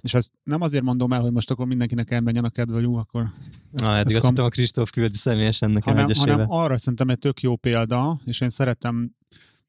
[0.00, 3.30] és ezt nem azért mondom el, hogy most akkor mindenkinek elmenjen a kedve, jó, akkor...
[3.72, 4.44] Ezt, Na, eddig azt kam...
[4.44, 8.50] a Kristóf küldi személyesen nekem hanem, hanem arra szerintem egy tök jó példa, és én
[8.50, 9.14] szeretem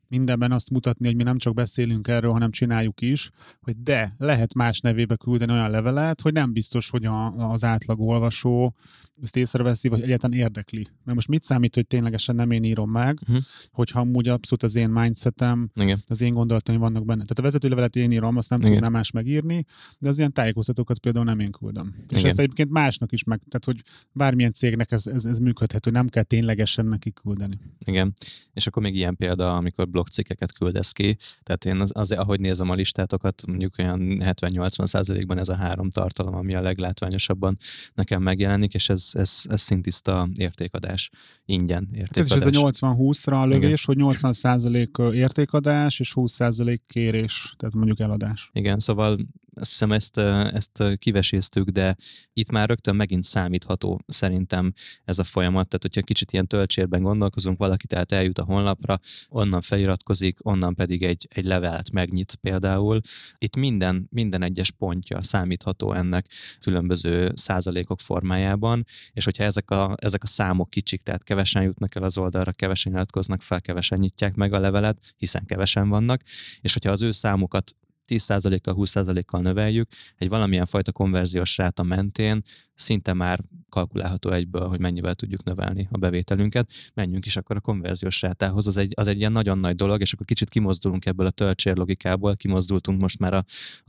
[0.07, 3.29] mindenben azt mutatni, hogy mi nem csak beszélünk erről, hanem csináljuk is,
[3.61, 7.99] hogy de lehet más nevébe küldeni olyan levelet, hogy nem biztos, hogy a, az átlag
[7.99, 8.75] olvasó
[9.21, 10.88] ezt észreveszi, vagy egyáltalán érdekli.
[11.04, 13.43] Mert most mit számít, hogy ténylegesen nem én írom meg, uh-huh.
[13.71, 16.02] hogyha amúgy abszolút az én mindsetem, Igen.
[16.08, 17.21] az én gondolataim vannak benne.
[17.21, 18.71] Tehát a vezetőlevelet én írom, azt nem Igen.
[18.71, 19.65] tudnám más megírni,
[19.99, 21.95] de az ilyen tájékoztatókat például nem én küldöm.
[21.95, 22.19] Igen.
[22.19, 25.93] És ezt egyébként másnak is meg, tehát hogy bármilyen cégnek ez, ez, ez működhet, hogy
[25.93, 27.60] nem kell ténylegesen neki küldeni.
[27.86, 28.13] Igen.
[28.54, 31.17] És akkor még ilyen példa, amikor blogcikkeket küldesz ki.
[31.43, 35.89] Tehát én az, az, ahogy nézem a listátokat, mondjuk olyan 70-80 százalékban ez a három
[35.89, 37.58] tartalom, ami a leglátványosabban
[37.93, 41.09] nekem megjelenik, és ez, ez, ez szintiszta értékadás,
[41.45, 42.31] ingyen értékadás.
[42.31, 43.77] Ez is ez a 80-20-ra a lövés, Igen.
[43.85, 48.49] hogy 80 százalék értékadás, és 20 százalék kérés, tehát mondjuk eladás.
[48.53, 49.17] Igen, szóval
[49.55, 51.95] azt hiszem ezt, ezt kiveséztük, de
[52.33, 55.67] itt már rögtön megint számítható szerintem ez a folyamat.
[55.67, 61.03] Tehát, hogyha kicsit ilyen töltsérben gondolkozunk, valaki tehát eljut a honlapra, onnan feliratkozik, onnan pedig
[61.03, 62.99] egy, egy levelet megnyit például.
[63.37, 66.25] Itt minden, minden egyes pontja számítható ennek
[66.59, 72.03] különböző százalékok formájában, és hogyha ezek a, ezek a számok kicsik, tehát kevesen jutnak el
[72.03, 76.21] az oldalra, kevesen iratkoznak fel, kevesen nyitják meg a levelet, hiszen kevesen vannak,
[76.61, 77.75] és hogyha az ő számukat
[78.07, 82.43] 10%-kal, 20%-kal növeljük, egy valamilyen fajta konverziós ráta mentén
[82.75, 83.39] szinte már
[83.69, 86.71] kalkulálható egyből, hogy mennyivel tudjuk növelni a bevételünket.
[86.93, 90.13] Menjünk is akkor a konverziós rátához, az egy, az egy ilyen nagyon nagy dolog, és
[90.13, 93.43] akkor kicsit kimozdulunk ebből a töltsér logikából, kimozdultunk most már a,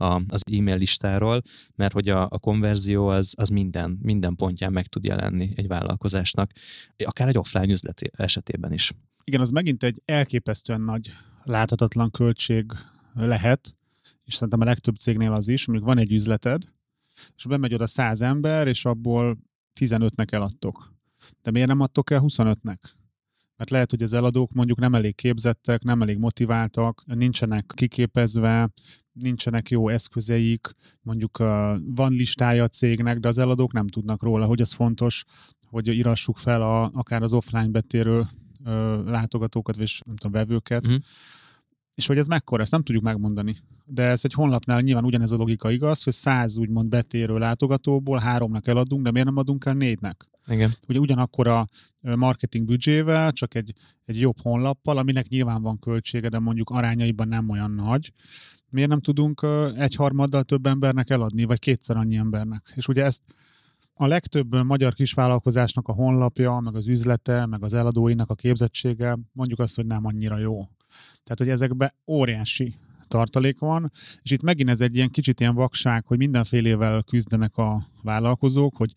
[0.05, 1.41] a, az e-mail listáról,
[1.75, 6.51] mert hogy a, a konverzió az, az minden, minden pontján meg tud jelenni egy vállalkozásnak,
[7.05, 8.91] akár egy offline üzlet esetében is.
[9.23, 12.71] Igen, az megint egy elképesztően nagy láthatatlan költség
[13.13, 13.75] lehet,
[14.25, 16.61] és szerintem a legtöbb cégnél az is, mondjuk van egy üzleted,
[17.35, 19.37] és bemegy oda száz ember, és abból
[19.79, 20.93] 15-nek eladtok.
[21.41, 22.77] De miért nem adtok el 25-nek?
[23.57, 28.69] Mert lehet, hogy az eladók mondjuk nem elég képzettek, nem elég motiváltak, nincsenek kiképezve,
[29.11, 31.37] nincsenek jó eszközeik, mondjuk
[31.85, 35.23] van listája a cégnek, de az eladók nem tudnak róla, hogy az fontos,
[35.69, 38.27] hogy írassuk fel a, akár az offline betérő
[39.05, 41.03] látogatókat, és nem tudom, vevőket, uh-huh.
[41.95, 43.57] És hogy ez mekkora, ezt nem tudjuk megmondani.
[43.85, 48.67] De ez egy honlapnál nyilván ugyanez a logika igaz, hogy száz úgymond betérő látogatóból háromnak
[48.67, 50.29] eladunk, de miért nem adunk el négynek?
[50.47, 50.71] Igen.
[50.87, 51.67] Ugye ugyanakkor a
[52.01, 53.73] marketing büdzsével, csak egy,
[54.05, 58.11] egy jobb honlappal, aminek nyilván van költsége, de mondjuk arányaiban nem olyan nagy.
[58.69, 62.73] Miért nem tudunk egyharmaddal több embernek eladni, vagy kétszer annyi embernek?
[62.75, 63.21] És ugye ezt
[63.93, 69.59] a legtöbb magyar kisvállalkozásnak a honlapja, meg az üzlete, meg az eladóinak a képzettsége, mondjuk
[69.59, 70.59] azt, hogy nem annyira jó.
[71.23, 72.75] Tehát, hogy ezekben óriási
[73.07, 77.81] tartalék van, és itt megint ez egy ilyen kicsit ilyen vakság, hogy mindenfélevel küzdenek a
[78.03, 78.93] vállalkozók, hogy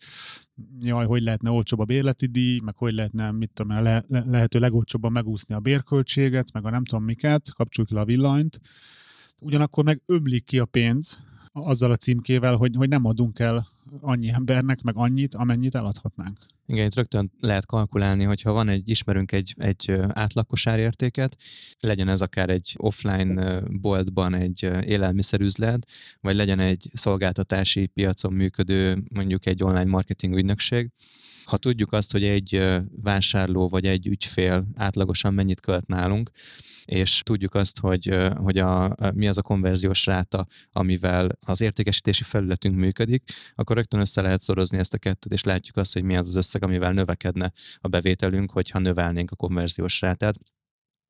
[0.79, 4.59] jaj, hogy lehetne olcsóbb a bérleti díj, meg hogy lehetne, mit tudom, le, le, lehető
[4.59, 8.59] legolcsóbban megúszni a bérköltséget, meg a nem tudom miket, kapcsoljuk le a villanyt.
[9.41, 11.19] Ugyanakkor meg ömlik ki a pénz,
[11.51, 13.67] azzal a címkével, hogy, hogy nem adunk el
[14.01, 16.37] annyi embernek, meg annyit, amennyit eladhatnánk.
[16.65, 21.37] Igen, itt rögtön lehet kalkulálni, hogyha van egy, ismerünk egy, egy átlagkosárértéket,
[21.79, 25.87] legyen ez akár egy offline boltban egy élelmiszerüzlet,
[26.21, 30.91] vagy legyen egy szolgáltatási piacon működő, mondjuk egy online marketing ügynökség,
[31.49, 32.67] ha tudjuk azt, hogy egy
[33.01, 36.31] vásárló vagy egy ügyfél átlagosan mennyit költ nálunk,
[36.85, 42.75] és tudjuk azt, hogy, hogy a, mi az a konverziós ráta, amivel az értékesítési felületünk
[42.75, 43.23] működik,
[43.55, 46.35] akkor rögtön össze lehet szorozni ezt a kettőt, és látjuk azt, hogy mi az az
[46.35, 50.35] összeg, amivel növekedne a bevételünk, hogyha növelnénk a konverziós rátát.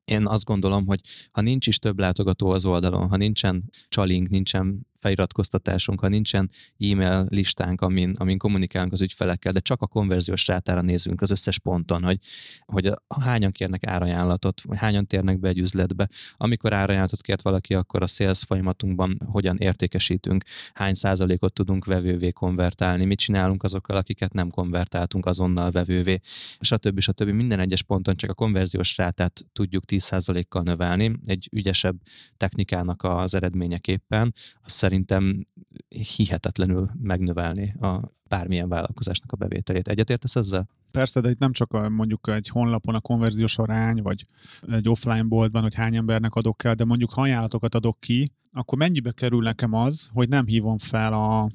[0.04, 1.00] Én azt gondolom, hogy
[1.30, 7.26] ha nincs is több látogató az oldalon, ha nincsen csalink, nincsen feliratkoztatásunk, ha nincsen e-mail
[7.28, 12.02] listánk, amin, amin kommunikálunk az ügyfelekkel, de csak a konverziós rátára nézünk az összes ponton,
[12.02, 12.18] hogy,
[12.66, 16.08] hogy hányan kérnek árajánlatot, vagy hányan térnek be egy üzletbe.
[16.36, 23.04] Amikor árajánlatot kért valaki, akkor a sales folyamatunkban hogyan értékesítünk, hány százalékot tudunk vevővé konvertálni,
[23.04, 26.20] mit csinálunk azokkal, akiket nem konvertáltunk azonnal vevővé,
[26.60, 27.00] stb.
[27.00, 27.28] stb.
[27.28, 31.96] Minden egyes ponton csak a konverziós rátát tudjuk 10%-kal növelni, egy ügyesebb
[32.36, 35.46] technikának az eredményeképpen, az szerintem
[35.88, 39.88] hihetetlenül megnövelni a bármilyen vállalkozásnak a bevételét.
[39.88, 40.68] Egyetértesz ezzel?
[40.90, 44.26] Persze, de itt nem csak a, mondjuk egy honlapon a konverziós arány, vagy
[44.70, 48.78] egy offline boltban, hogy hány embernek adok el, de mondjuk ha ajánlatokat adok ki, akkor
[48.78, 51.50] mennyibe kerül nekem az, hogy nem hívom fel a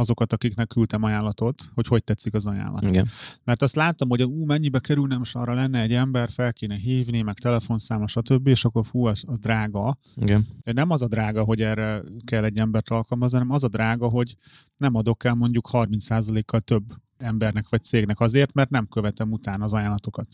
[0.00, 2.82] azokat, akiknek küldtem ajánlatot, hogy hogy tetszik az ajánlat.
[2.82, 3.08] Igen.
[3.44, 7.22] Mert azt láttam, hogy ú, mennyibe kerülne, most arra lenne egy ember, fel kéne hívni,
[7.22, 9.98] meg telefonszáma, stb., és akkor fú, az, az drága.
[10.16, 10.46] Igen.
[10.62, 14.36] Nem az a drága, hogy erre kell egy embert alkalmazni, hanem az a drága, hogy
[14.76, 16.84] nem adok el mondjuk 30%-kal több
[17.18, 20.28] embernek vagy cégnek azért, mert nem követem utána az ajánlatokat.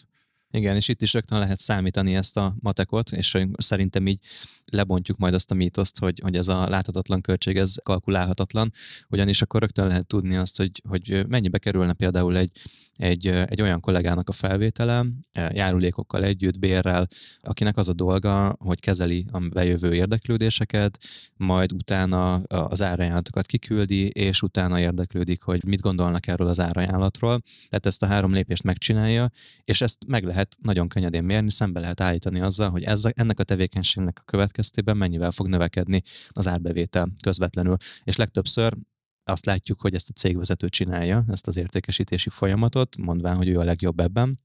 [0.51, 4.25] Igen, és itt is rögtön lehet számítani ezt a matekot, és szerintem így
[4.73, 8.73] lebontjuk majd azt a mítoszt, hogy, hogy ez a láthatatlan költség, ez kalkulálhatatlan,
[9.09, 12.51] ugyanis akkor rögtön lehet tudni azt, hogy, hogy mennyibe kerülne például egy
[12.97, 17.07] egy, egy olyan kollégának a felvétele, járulékokkal együtt, bérrel,
[17.41, 20.99] akinek az a dolga, hogy kezeli a bejövő érdeklődéseket,
[21.37, 27.43] majd utána az árajánlatokat kiküldi, és utána érdeklődik, hogy mit gondolnak erről az árajánlatról.
[27.69, 29.31] Tehát ezt a három lépést megcsinálja,
[29.65, 33.45] és ezt meg lehet nagyon könnyedén mérni, szembe lehet állítani azzal, hogy ez, ennek a
[33.45, 34.23] tevékenységnek a
[34.57, 37.77] következtében mennyivel fog növekedni az árbevétel közvetlenül.
[38.05, 38.77] És legtöbbször
[39.25, 43.65] azt látjuk, hogy ezt a cégvezető csinálja, ezt az értékesítési folyamatot, mondván, hogy ő a
[43.65, 44.39] legjobb ebben.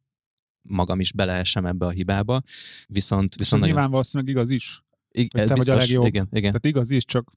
[0.62, 2.42] Magam is beleesem ebbe a hibába,
[2.88, 3.36] viszont...
[3.36, 3.68] viszont ez nagyon...
[3.68, 4.84] nyilván valószínűleg igaz is.
[5.12, 6.06] I- hogy te biztos, vagy a legjobb.
[6.06, 6.52] Igen, igen.
[6.52, 7.32] Tehát igaz is, csak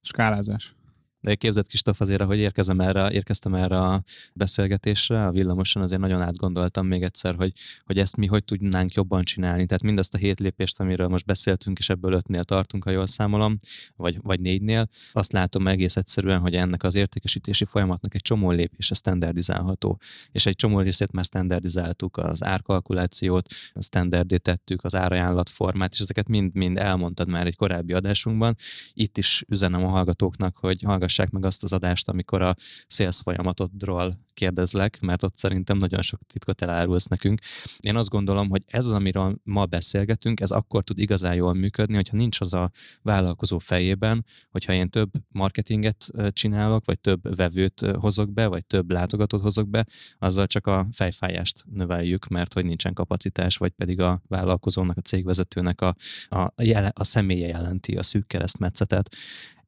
[0.00, 0.74] skálázás.
[1.20, 4.02] De képzett Kristóf azért, hogy érkezem erre, érkeztem erre a
[4.32, 7.52] beszélgetésre, a villamoson azért nagyon átgondoltam még egyszer, hogy,
[7.84, 9.66] hogy ezt mi hogy tudnánk jobban csinálni.
[9.66, 13.58] Tehát mindezt a hét lépést, amiről most beszéltünk, és ebből ötnél tartunk, ha jól számolom,
[13.96, 18.94] vagy, vagy négynél, azt látom egész egyszerűen, hogy ennek az értékesítési folyamatnak egy csomó lépése
[18.94, 20.00] standardizálható.
[20.32, 23.48] És egy csomó részét már standardizáltuk, az árkalkulációt,
[23.80, 28.56] standardé tettük, az árajánlatformát, és ezeket mind-mind elmondtad már egy korábbi adásunkban.
[28.92, 32.54] Itt is üzenem a hallgatóknak, hogy hallgass hallgassák meg azt az adást, amikor a
[32.86, 37.40] sales folyamatodról kérdezlek, mert ott szerintem nagyon sok titkot elárulsz nekünk.
[37.80, 41.94] Én azt gondolom, hogy ez az, amiről ma beszélgetünk, ez akkor tud igazán jól működni,
[41.94, 42.70] hogyha nincs az a
[43.02, 49.42] vállalkozó fejében, hogyha én több marketinget csinálok, vagy több vevőt hozok be, vagy több látogatót
[49.42, 49.86] hozok be,
[50.18, 55.80] azzal csak a fejfájást növeljük, mert hogy nincsen kapacitás, vagy pedig a vállalkozónak, a cégvezetőnek
[55.80, 55.94] a,
[56.28, 56.52] a,
[56.92, 59.08] a személye jelenti a szűk keresztmetszetet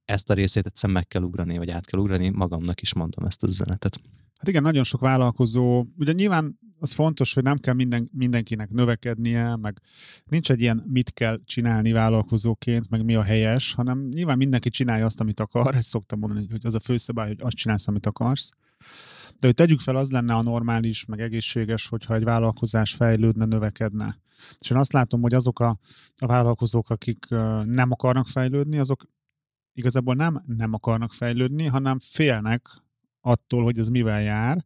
[0.05, 3.43] ezt a részét egyszer meg kell ugrani, vagy át kell ugrani, magamnak is mondom ezt
[3.43, 4.01] az üzenetet.
[4.39, 9.57] Hát igen, nagyon sok vállalkozó, ugye nyilván az fontos, hogy nem kell minden, mindenkinek növekednie,
[9.57, 9.81] meg
[10.25, 15.05] nincs egy ilyen mit kell csinálni vállalkozóként, meg mi a helyes, hanem nyilván mindenki csinálja
[15.05, 18.51] azt, amit akar, ezt szoktam mondani, hogy az a főszabály, hogy azt csinálsz, amit akarsz.
[19.39, 24.19] De hogy tegyük fel, az lenne a normális, meg egészséges, hogyha egy vállalkozás fejlődne, növekedne.
[24.59, 25.79] És én azt látom, hogy azok a,
[26.17, 27.27] a vállalkozók, akik
[27.65, 29.03] nem akarnak fejlődni, azok
[29.75, 32.83] igazából nem nem akarnak fejlődni, hanem félnek
[33.21, 34.65] attól, hogy ez mivel jár,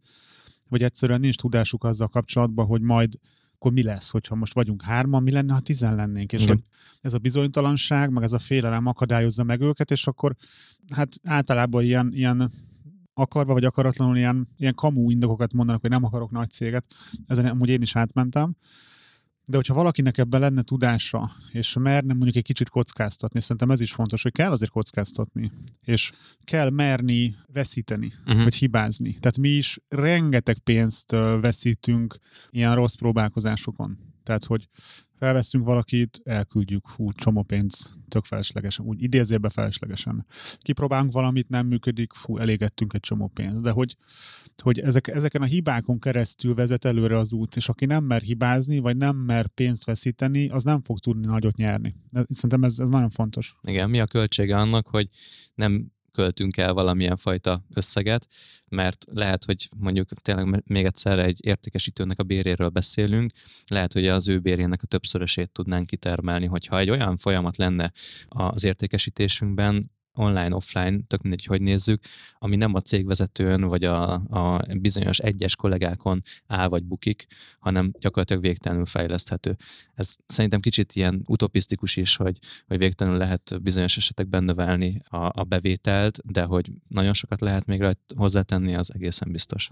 [0.68, 3.18] vagy egyszerűen nincs tudásuk azzal kapcsolatban, hogy majd
[3.54, 6.62] akkor mi lesz, hogyha most vagyunk hárman, mi lenne, ha tizen lennénk, és hogy
[7.00, 10.36] ez a bizonytalanság, meg ez a félelem akadályozza meg őket, és akkor
[10.90, 12.52] hát általában ilyen, ilyen
[13.14, 16.86] akarva vagy akaratlanul ilyen, ilyen kamú indokokat mondanak, hogy nem akarok nagy céget,
[17.26, 18.56] ezen amúgy én is átmentem,
[19.48, 23.92] de hogyha valakinek ebben lenne tudása, és merne mondjuk egy kicsit kockáztatni, szerintem ez is
[23.92, 26.12] fontos, hogy kell azért kockáztatni, és
[26.44, 28.42] kell merni veszíteni, uh-huh.
[28.42, 29.10] vagy hibázni.
[29.12, 32.18] Tehát mi is rengeteg pénzt veszítünk
[32.50, 33.98] ilyen rossz próbálkozásokon.
[34.22, 34.68] Tehát, hogy
[35.18, 40.26] felveszünk valakit, elküldjük, hú, csomó pénz, tök feleslegesen, úgy idézőbe feleslegesen.
[40.58, 43.62] Kipróbálunk valamit, nem működik, fú, elégettünk egy csomó pénzt.
[43.62, 43.96] De hogy,
[44.62, 48.78] hogy ezek, ezeken a hibákon keresztül vezet előre az út, és aki nem mer hibázni,
[48.78, 51.94] vagy nem mer pénzt veszíteni, az nem fog tudni nagyot nyerni.
[52.28, 53.56] Szerintem ez, ez nagyon fontos.
[53.62, 55.08] Igen, mi a költsége annak, hogy
[55.54, 58.28] nem költünk el valamilyen fajta összeget,
[58.68, 63.32] mert lehet, hogy mondjuk tényleg még egyszer egy értékesítőnek a béréről beszélünk,
[63.66, 67.92] lehet, hogy az ő bérének a többszörösét tudnánk kitermelni, hogyha egy olyan folyamat lenne
[68.28, 72.02] az értékesítésünkben, online, offline, tök mindegy, hogy nézzük,
[72.38, 77.26] ami nem a cégvezetőn vagy a, a bizonyos egyes kollégákon áll vagy bukik,
[77.58, 79.56] hanem gyakorlatilag végtelenül fejleszthető.
[79.94, 85.44] Ez szerintem kicsit ilyen utopisztikus is, hogy, hogy végtelenül lehet bizonyos esetekben növelni a, a
[85.44, 89.70] bevételt, de hogy nagyon sokat lehet még hozzátenni, az egészen biztos.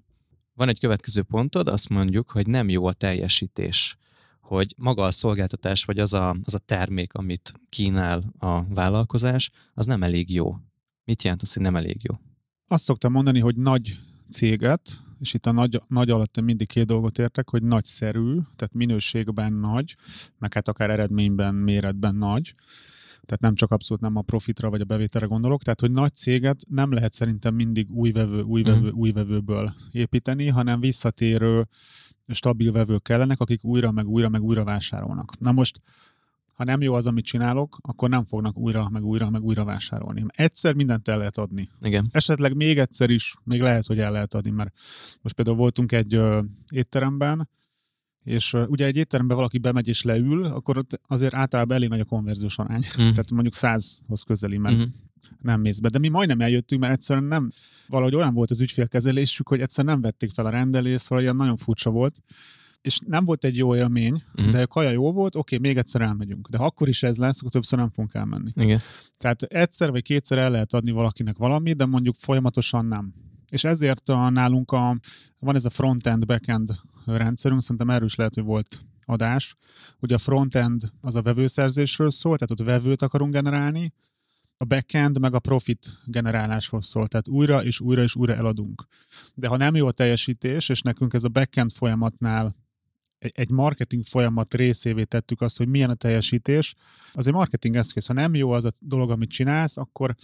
[0.55, 3.97] Van egy következő pontod, azt mondjuk, hogy nem jó a teljesítés
[4.45, 9.87] hogy maga a szolgáltatás, vagy az a, az a termék, amit kínál a vállalkozás, az
[9.87, 10.57] nem elég jó.
[11.05, 12.15] Mit jelent az, hogy nem elég jó?
[12.67, 13.99] Azt szoktam mondani, hogy nagy
[14.31, 19.53] céget, és itt a nagy, nagy alatt mindig két dolgot értek, hogy nagyszerű, tehát minőségben
[19.53, 19.97] nagy,
[20.39, 22.55] meg hát akár eredményben, méretben nagy,
[23.25, 26.61] tehát nem csak abszolút nem a profitra vagy a bevételre gondolok, tehát hogy nagy céget
[26.69, 28.95] nem lehet szerintem mindig új vevő, új vevő, mm.
[28.95, 31.69] új vevőből építeni, hanem visszatérő
[32.29, 35.39] stabil vevők kellenek, akik újra, meg újra, meg újra vásárolnak.
[35.39, 35.81] Na most,
[36.55, 40.25] ha nem jó az, amit csinálok, akkor nem fognak újra, meg újra, meg újra vásárolni.
[40.29, 41.71] Egyszer mindent el lehet adni.
[41.83, 42.09] Igen.
[42.11, 44.73] Esetleg még egyszer is, még lehet, hogy el lehet adni, mert
[45.23, 47.49] most például voltunk egy ö, étteremben,
[48.25, 52.01] és uh, ugye egy étteremben valaki bemegy és leül, akkor ott azért általában elég nagy
[52.01, 52.85] a konverziós arány.
[52.85, 52.97] Mm.
[52.97, 54.89] Tehát mondjuk százhoz közeli, mert mm-hmm.
[55.41, 55.89] Nem mész be.
[55.89, 57.51] De mi majdnem eljöttünk, mert egyszerűen nem,
[57.89, 61.57] valahogy olyan volt az ügyfélkezelésük, hogy egyszerűen nem vették fel a rendelést, szóval ilyen nagyon
[61.57, 62.23] furcsa volt
[62.85, 64.53] és nem volt egy jó élmény, uh-huh.
[64.53, 66.49] de a kaja jó volt, oké, még egyszer elmegyünk.
[66.49, 68.51] De ha akkor is ez lesz, akkor többször nem fogunk elmenni.
[68.55, 68.81] Igen.
[69.19, 73.15] Tehát egyszer vagy kétszer el lehet adni valakinek valamit, de mondjuk folyamatosan nem.
[73.51, 74.99] És ezért a, nálunk a,
[75.39, 76.71] van ez a front-end, back-end
[77.07, 79.55] rendszerünk, szerintem erről is lehet, hogy volt adás.
[80.01, 83.93] Ugye a front-end az a vevőszerzésről szól, tehát ott vevőt akarunk generálni,
[84.57, 88.87] a backend meg a profit generálásról szól, tehát újra és újra és újra eladunk.
[89.35, 92.57] De ha nem jó a teljesítés, és nekünk ez a backend folyamatnál
[93.19, 96.75] egy marketing folyamat részévé tettük azt, hogy milyen a teljesítés,
[97.13, 98.07] az egy marketing eszköz.
[98.07, 100.15] Ha nem jó az a dolog, amit csinálsz, akkor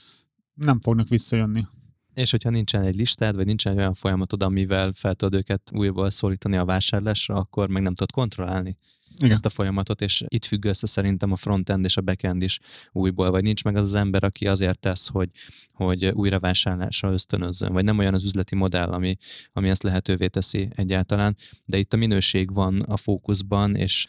[0.55, 1.67] nem fognak visszajönni.
[2.15, 6.11] És hogyha nincsen egy listád, vagy nincsen egy olyan folyamatod, amivel fel tudod őket újból
[6.11, 8.77] szólítani a vásárlásra, akkor meg nem tudod kontrollálni.
[9.21, 9.31] Igen.
[9.31, 12.59] ezt a folyamatot, és itt függ össze szerintem a frontend és a backend is
[12.93, 15.31] újból, vagy nincs meg az az ember, aki azért tesz, hogy,
[15.73, 19.17] hogy újra vásárlásra ösztönözzön, vagy nem olyan az üzleti modell, ami,
[19.53, 24.07] ami ezt lehetővé teszi egyáltalán, de itt a minőség van a fókuszban, és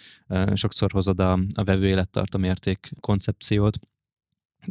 [0.53, 3.77] sokszor hozod a, a vevő élettartamérték koncepciót,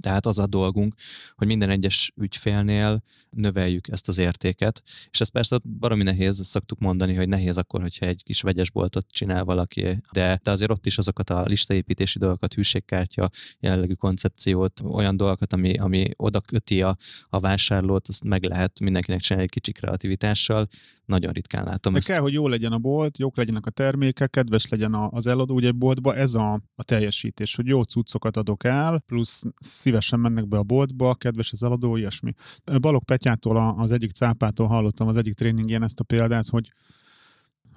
[0.00, 0.94] tehát az a dolgunk,
[1.34, 7.14] hogy minden egyes ügyfélnél növeljük ezt az értéket, és ez persze baromi nehéz, szoktuk mondani,
[7.14, 11.30] hogy nehéz akkor, hogyha egy kis vegyesboltot csinál valaki, de, de azért ott is azokat
[11.30, 13.30] a listaépítési dolgokat, hűségkártya
[13.60, 16.96] jellegű koncepciót, olyan dolgokat, ami, ami oda köti a,
[17.28, 20.68] a vásárlót, azt meg lehet mindenkinek csinálni egy kicsi kreativitással,
[21.10, 22.08] nagyon ritkán látom De ezt.
[22.08, 25.72] kell, hogy jó legyen a bolt, jók legyenek a termékek, kedves legyen az eladó, ugye
[25.72, 29.42] boltba ez a, a teljesítés, hogy jó cuccokat adok el, plusz
[29.80, 32.32] szívesen mennek be a boltba, kedves az eladó, ilyesmi.
[32.80, 36.72] Balog Petyától, az egyik cápától hallottam az egyik tréningén ezt a példát, hogy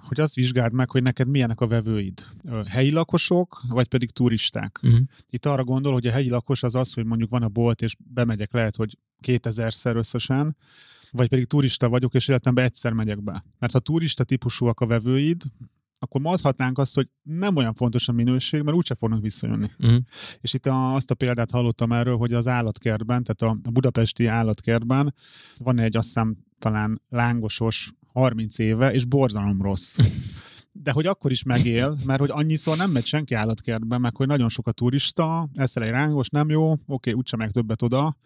[0.04, 2.28] hogy azt vizsgáld meg, hogy neked milyenek a vevőid.
[2.68, 4.80] Helyi lakosok, vagy pedig turisták.
[4.84, 5.00] Uh-huh.
[5.30, 7.96] Itt arra gondol, hogy a helyi lakos az az, hogy mondjuk van a bolt, és
[8.14, 8.98] bemegyek lehet, hogy
[9.28, 10.58] 2000-szer összesen,
[11.12, 13.44] vagy pedig turista vagyok, és életemben egyszer megyek be.
[13.60, 15.44] Mert ha turista típusúak a vevőid,
[16.04, 19.72] akkor mondhatnánk azt, hogy nem olyan fontos a minőség, mert úgyse fognak visszajönni.
[19.80, 20.00] Uh-huh.
[20.42, 24.26] És itt a, azt a példát hallottam erről, hogy az állatkertben, tehát a, a budapesti
[24.26, 25.14] állatkertben
[25.58, 30.00] van egy azt hiszem talán lángosos 30 éve, és borzalom rossz.
[30.72, 34.50] De hogy akkor is megél, mert hogy annyiszor nem megy senki állatkertben, meg hogy nagyon
[34.50, 38.18] sok a turista, eszel egy rángos, nem jó, oké, úgyse meg többet oda,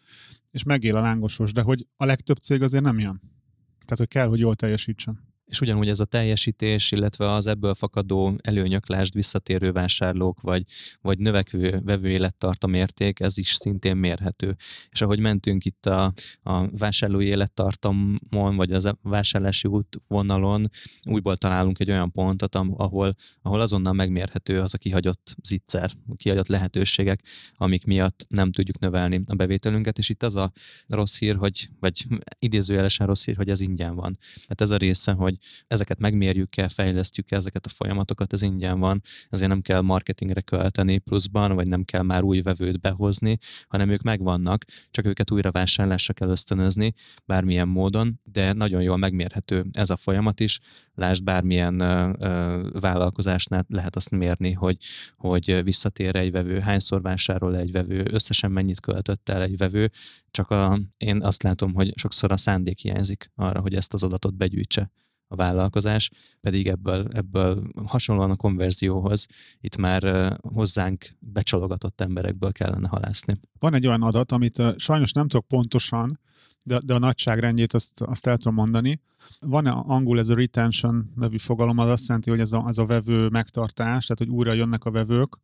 [0.52, 3.22] és megél a lángosos, de hogy a legtöbb cég azért nem ilyen.
[3.70, 5.27] Tehát, hogy kell, hogy jól teljesítsen.
[5.48, 10.64] És ugyanúgy ez a teljesítés, illetve az ebből fakadó előnyök, lásd visszatérő vásárlók, vagy,
[11.02, 14.56] vagy növekvő vevő élettartam érték, ez is szintén mérhető.
[14.90, 20.66] És ahogy mentünk itt a, a vásárlói élettartamon, vagy az vásárlási útvonalon,
[21.04, 26.48] újból találunk egy olyan pontot, ahol, ahol azonnal megmérhető az a kihagyott zicser, a kihagyott
[26.48, 27.22] lehetőségek,
[27.56, 30.52] amik miatt nem tudjuk növelni a bevételünket, és itt az a
[30.88, 32.06] rossz hír, hogy, vagy
[32.40, 34.18] idézőjelesen rossz hír, hogy ez ingyen van.
[34.34, 38.80] Tehát ez a része, hogy hogy ezeket megmérjük kell, fejlesztjük ezeket a folyamatokat, ez ingyen
[38.80, 43.90] van, ezért nem kell marketingre költeni pluszban, vagy nem kell már új vevőt behozni, hanem
[43.90, 46.94] ők megvannak, csak őket újra vásárlásra kell ösztönözni
[47.26, 50.60] bármilyen módon, de nagyon jól megmérhető ez a folyamat is.
[50.94, 54.78] Lásd, bármilyen ö, ö, vállalkozásnál lehet azt mérni, hogy,
[55.16, 59.92] hogy visszatér egy vevő, hányszor vásárol egy vevő, összesen mennyit költött el egy vevő,
[60.32, 64.36] csak a, én azt látom, hogy sokszor a szándék hiányzik arra, hogy ezt az adatot
[64.36, 64.92] begyűjtse
[65.28, 66.10] a vállalkozás,
[66.42, 69.26] pedig ebből, ebből hasonlóan a konverzióhoz
[69.60, 73.40] itt már hozzánk becsalogatott emberekből kellene halászni.
[73.60, 76.20] Van egy olyan adat, amit sajnos nem tudok pontosan,
[76.64, 79.02] de, de a nagyságrendjét azt, azt el tudom mondani.
[79.40, 82.86] Van angol ez a retention nevű fogalom, az azt jelenti, hogy ez a, ez a
[82.86, 85.38] vevő megtartás, tehát hogy újra jönnek a vevők,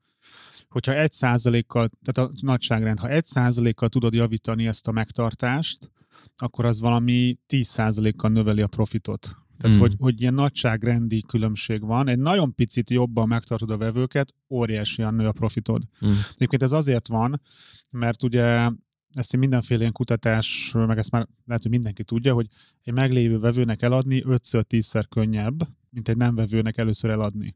[0.70, 5.92] hogyha egy százalékkal, tehát a nagyságrend, ha egy százalékkal tudod javítani ezt a megtartást,
[6.36, 9.43] akkor az valami 10 százalékkal növeli a profitot.
[9.58, 9.80] Tehát, mm.
[9.80, 12.08] hogy, hogy ilyen nagyságrendi különbség van.
[12.08, 15.84] Egy nagyon picit jobban megtartod a vevőket, óriásian nő a profitod.
[16.06, 16.10] Mm.
[16.36, 17.42] Egyébként ez azért van,
[17.90, 18.70] mert ugye
[19.14, 22.48] ezt én mindenféle ilyen kutatás, meg ezt már lehet, hogy mindenki tudja, hogy
[22.84, 27.56] egy meglévő vevőnek eladni 5-10-szer könnyebb, mint egy nem vevőnek először eladni.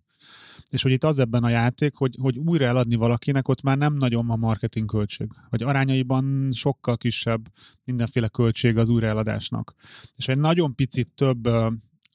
[0.69, 3.93] És hogy itt az ebben a játék, hogy, hogy újra eladni valakinek, ott már nem
[3.93, 5.31] nagyon van marketing költség.
[5.49, 7.47] Vagy arányaiban sokkal kisebb
[7.83, 9.73] mindenféle költség az újraeladásnak.
[10.15, 11.49] És egy nagyon picit több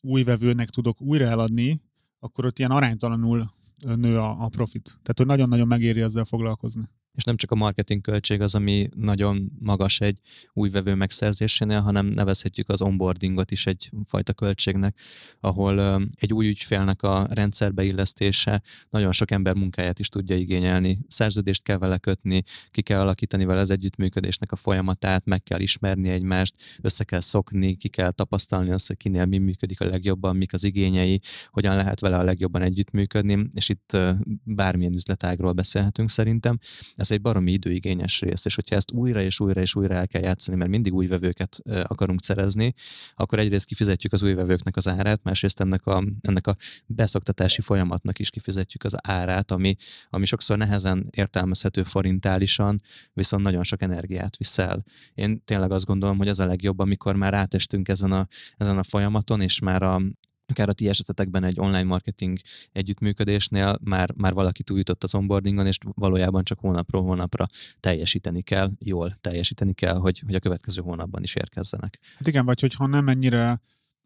[0.02, 1.82] új vevőnek tudok újra eladni,
[2.18, 3.52] akkor ott ilyen aránytalanul
[3.96, 4.84] nő a, a profit.
[4.84, 9.52] Tehát, hogy nagyon-nagyon megéri ezzel foglalkozni és nem csak a marketing költség az, ami nagyon
[9.58, 10.20] magas egy
[10.52, 14.98] új vevő megszerzésénél, hanem nevezhetjük az onboardingot is egy fajta költségnek,
[15.40, 20.98] ahol egy új ügyfélnek a rendszerbe illesztése nagyon sok ember munkáját is tudja igényelni.
[21.08, 26.08] Szerződést kell vele kötni, ki kell alakítani vele az együttműködésnek a folyamatát, meg kell ismerni
[26.08, 30.52] egymást, össze kell szokni, ki kell tapasztalni azt, hogy kinél mi működik a legjobban, mik
[30.52, 33.96] az igényei, hogyan lehet vele a legjobban együttműködni, és itt
[34.44, 36.58] bármilyen üzletágról beszélhetünk szerintem
[37.02, 40.22] ez egy baromi időigényes rész, és hogyha ezt újra és újra és újra el kell
[40.22, 42.74] játszani, mert mindig új vevőket akarunk szerezni,
[43.14, 48.18] akkor egyrészt kifizetjük az új vevőknek az árát, másrészt ennek a, ennek a beszoktatási folyamatnak
[48.18, 49.76] is kifizetjük az árát, ami,
[50.10, 52.80] ami sokszor nehezen értelmezhető forintálisan,
[53.12, 54.84] viszont nagyon sok energiát viszel.
[55.14, 58.82] Én tényleg azt gondolom, hogy az a legjobb, amikor már átestünk ezen a, ezen a
[58.82, 60.02] folyamaton, és már a,
[60.46, 62.38] akár a ti esetetekben egy online marketing
[62.72, 67.46] együttműködésnél már, már valaki túljutott az onboardingon, és valójában csak hónapról hónapra
[67.80, 71.98] teljesíteni kell, jól teljesíteni kell, hogy, hogy a következő hónapban is érkezzenek.
[72.16, 73.60] Hát igen, vagy hogyha nem ennyire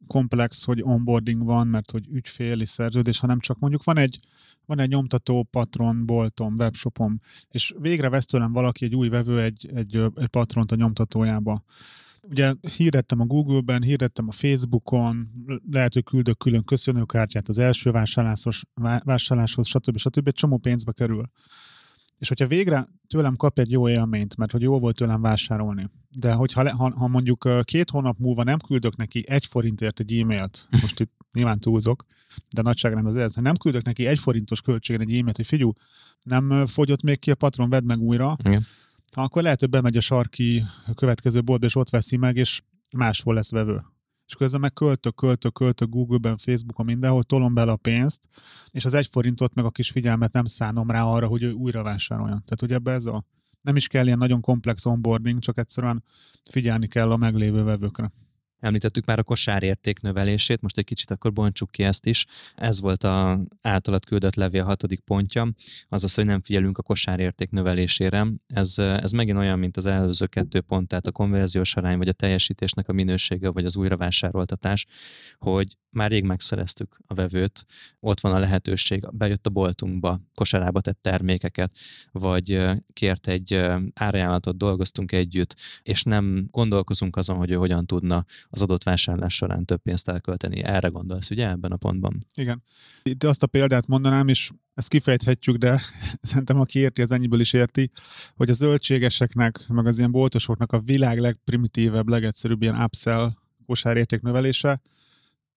[0.06, 4.18] komplex, hogy onboarding van, mert hogy ügyféli szerződés, hanem csak mondjuk van egy,
[4.66, 9.70] van egy nyomtató patron, boltom, webshopom, és végre vesz tőlem valaki, egy új vevő egy,
[9.74, 11.62] egy, egy patront a nyomtatójába.
[12.28, 15.28] Ugye hirdettem a Google-ben, hirdettem a Facebookon,
[15.70, 18.60] lehet, hogy küldök külön köszönőkártyát az első vásárláshoz,
[19.04, 19.96] vásárláshoz stb.
[19.96, 20.26] stb.
[20.26, 21.30] Egy csomó pénzbe kerül.
[22.18, 26.32] És hogyha végre tőlem kap egy jó élményt, mert hogy jó volt tőlem vásárolni, de
[26.32, 31.00] hogyha ha, ha mondjuk két hónap múlva nem küldök neki egy forintért egy e-mailt, most
[31.00, 32.04] itt nyilván túlzok,
[32.54, 35.72] de nagyságrend az ez, ha nem küldök neki egy forintos költségen egy e-mailt, hogy figyú,
[36.22, 38.66] nem fogyott még ki a patron, vedd meg újra, Igen.
[39.12, 40.62] Akkor lehet, hogy bemegy a sarki
[40.94, 43.84] következő boltba, és ott veszi meg, és máshol lesz vevő
[44.26, 48.28] és közben meg költök, költök, költök Google-ben, Facebookon, mindenhol tolom bele a pénzt,
[48.70, 51.82] és az egy forintot meg a kis figyelmet nem szánom rá arra, hogy ő újra
[51.82, 52.42] vásároljon.
[52.44, 53.24] Tehát ugye ebbe ez a
[53.60, 56.04] nem is kell ilyen nagyon komplex onboarding, csak egyszerűen
[56.50, 58.12] figyelni kell a meglévő vevőkre.
[58.60, 62.26] Említettük már a kosárérték növelését, most egy kicsit akkor bontsuk ki ezt is.
[62.54, 65.52] Ez volt a általad küldött levél hatodik pontja,
[65.88, 68.26] azaz, hogy nem figyelünk a kosárérték növelésére.
[68.46, 72.12] Ez, ez megint olyan, mint az előző kettő pont, tehát a konverziós arány, vagy a
[72.12, 74.86] teljesítésnek a minősége, vagy az újravásároltatás,
[75.38, 77.66] hogy már rég megszereztük a vevőt,
[78.00, 81.72] ott van a lehetőség, bejött a boltunkba, kosarába tett termékeket,
[82.12, 82.60] vagy
[82.92, 88.82] kért egy árajánlatot, dolgoztunk együtt, és nem gondolkozunk azon, hogy ő hogyan tudna az adott
[88.82, 90.62] vásárlás során több pénzt elkölteni.
[90.62, 92.26] Erre gondolsz, ugye, ebben a pontban?
[92.34, 92.62] Igen.
[93.02, 95.80] Itt azt a példát mondanám, és ezt kifejthetjük, de
[96.20, 97.90] szerintem aki érti, az ennyiből is érti,
[98.34, 103.32] hogy a zöldségeseknek, meg az ilyen boltosoknak a világ legprimitívebb, legegyszerűbb ilyen upsell
[103.66, 104.80] kosárérték növelése,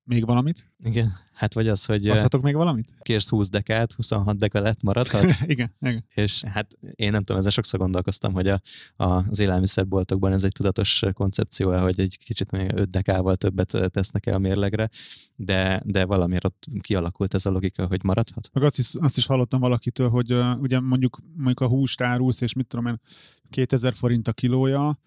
[0.09, 0.71] még valamit?
[0.83, 2.07] Igen, hát vagy az, hogy...
[2.07, 2.93] Adhatok még valamit?
[3.01, 5.35] Kérsz 20 dekát, 26 deka lett, maradhat?
[5.45, 6.05] igen, igen.
[6.15, 8.61] És hát én nem tudom, ezzel sokszor gondolkoztam, hogy a,
[8.95, 14.25] a, az élelmiszerboltokban ez egy tudatos koncepció, hogy egy kicsit még 5 dekával többet tesznek
[14.25, 14.89] el a mérlegre,
[15.35, 18.49] de, de valamiért ott kialakult ez a logika, hogy maradhat.
[18.53, 22.41] Meg azt is, azt is hallottam valakitől, hogy uh, ugye mondjuk, mondjuk a húst árulsz,
[22.41, 23.01] és mit tudom én,
[23.49, 24.99] 2000 forint a kilója,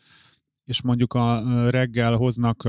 [0.64, 2.68] és mondjuk a reggel hoznak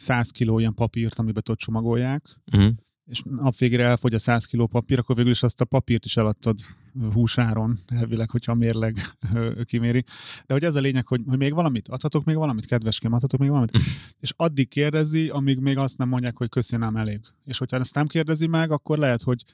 [0.00, 2.22] 100 kiló ilyen papírt, amiben ott csomagolják,
[2.52, 2.72] uh-huh.
[3.04, 6.58] és napvégére elfogy a 100 kiló papír, akkor végül is azt a papírt is eladtad
[7.12, 8.98] húsáron, elvileg, hogyha a mérleg
[9.64, 10.04] kiméri.
[10.46, 13.48] De hogy ez a lényeg, hogy, hogy még valamit, adhatok még valamit, kedveském, adhatok még
[13.48, 13.78] valamit?
[14.24, 17.20] és addig kérdezi, amíg még azt nem mondják, hogy köszönöm elég.
[17.44, 19.44] És hogyha ezt nem kérdezi meg, akkor lehet, hogy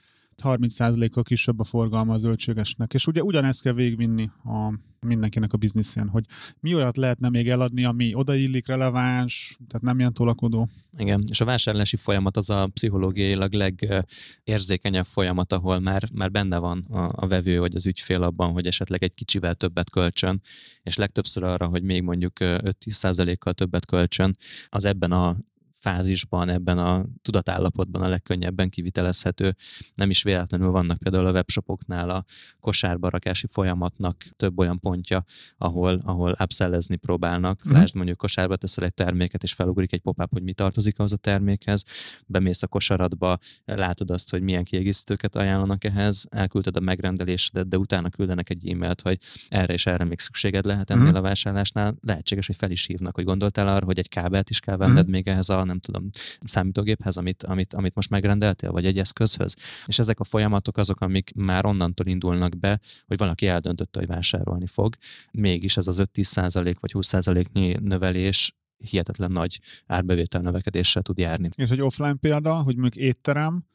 [0.43, 2.93] 30%-kal kisebb a forgalma a zöldségesnek.
[2.93, 6.25] És ugye ugyanezt kell végvinni a mindenkinek a bizniszén, hogy
[6.59, 10.69] mi olyat lehetne még eladni, ami odaillik, releváns, tehát nem ilyen tolakodó.
[10.97, 16.85] Igen, és a vásárlási folyamat az a pszichológiailag legérzékenyebb folyamat, ahol már, már benne van
[16.89, 20.41] a, a vevő vagy az ügyfél abban, hogy esetleg egy kicsivel többet kölcsön,
[20.83, 24.37] és legtöbbször arra, hogy még mondjuk 5-10%-kal többet kölcsön,
[24.69, 25.37] az ebben a
[25.79, 29.55] fázisban, ebben a tudatállapotban a legkönnyebben kivitelezhető.
[29.95, 32.25] Nem is véletlenül vannak például a webshopoknál a
[32.59, 35.23] kosárbarakási folyamatnak több olyan pontja,
[35.57, 37.69] ahol, ahol upsellezni próbálnak.
[37.69, 37.71] Mm.
[37.71, 41.17] Lásd mondjuk kosárba teszel egy terméket, és felugrik egy pop hogy mi tartozik az a
[41.17, 41.83] termékhez,
[42.25, 48.09] bemész a kosaradba, látod azt, hogy milyen kiegészítőket ajánlanak ehhez, elküldted a megrendelésedet, de utána
[48.09, 49.19] küldenek egy e-mailt, hogy
[49.49, 51.15] erre és erre még szükséged lehet ennél mm.
[51.15, 51.95] a vásárlásnál.
[52.01, 55.11] Lehetséges, hogy fel is hívnak, hogy gondoltál arra, hogy egy kábelt is kell venned mm.
[55.11, 56.09] még ehhez a nem tudom,
[56.41, 59.55] számítógéphez, amit, amit, amit most megrendeltél, vagy egy eszközhöz.
[59.85, 64.67] És ezek a folyamatok azok, amik már onnantól indulnak be, hogy valaki eldöntötte, hogy vásárolni
[64.67, 64.95] fog.
[65.31, 71.49] Mégis ez az 5-10 százalék vagy 20 százaléknyi növelés hihetetlen nagy árbevétel növekedéssel tud járni.
[71.55, 73.65] És egy offline példa, hogy mondjuk étterem,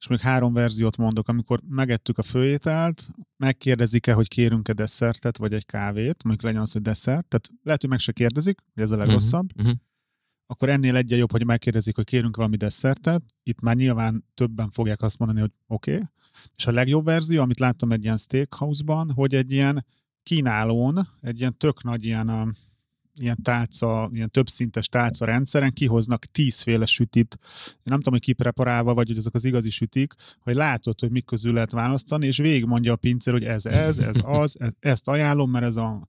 [0.00, 5.66] és még három verziót mondok, amikor megettük a főételt, megkérdezik-e, hogy kérünk-e desszertet, vagy egy
[5.66, 8.96] kávét, mondjuk legyen az, hogy desszert, tehát lehet, hogy meg se kérdezik, hogy ez a
[8.96, 9.88] legrosszabb, uh-huh, uh-huh
[10.50, 13.22] akkor ennél egyen jobb, hogy megkérdezik, hogy kérünk valami desszertet.
[13.42, 15.94] Itt már nyilván többen fogják azt mondani, hogy oké.
[15.94, 16.06] Okay.
[16.56, 19.86] És a legjobb verzió, amit láttam egy ilyen steakhouse-ban, hogy egy ilyen
[20.22, 22.56] kínálón, egy ilyen tök nagy ilyen
[23.22, 27.38] ilyen tálca, ilyen többszintes tálca rendszeren kihoznak tízféle sütit.
[27.66, 31.24] Én nem tudom, hogy kipreparálva vagy, hogy ezek az igazi sütik, hogy látod, hogy mik
[31.24, 35.08] közül lehet választani, és végig mondja a pincér, hogy ez, ez, ez az, ez, ezt
[35.08, 36.06] ajánlom, mert ez a...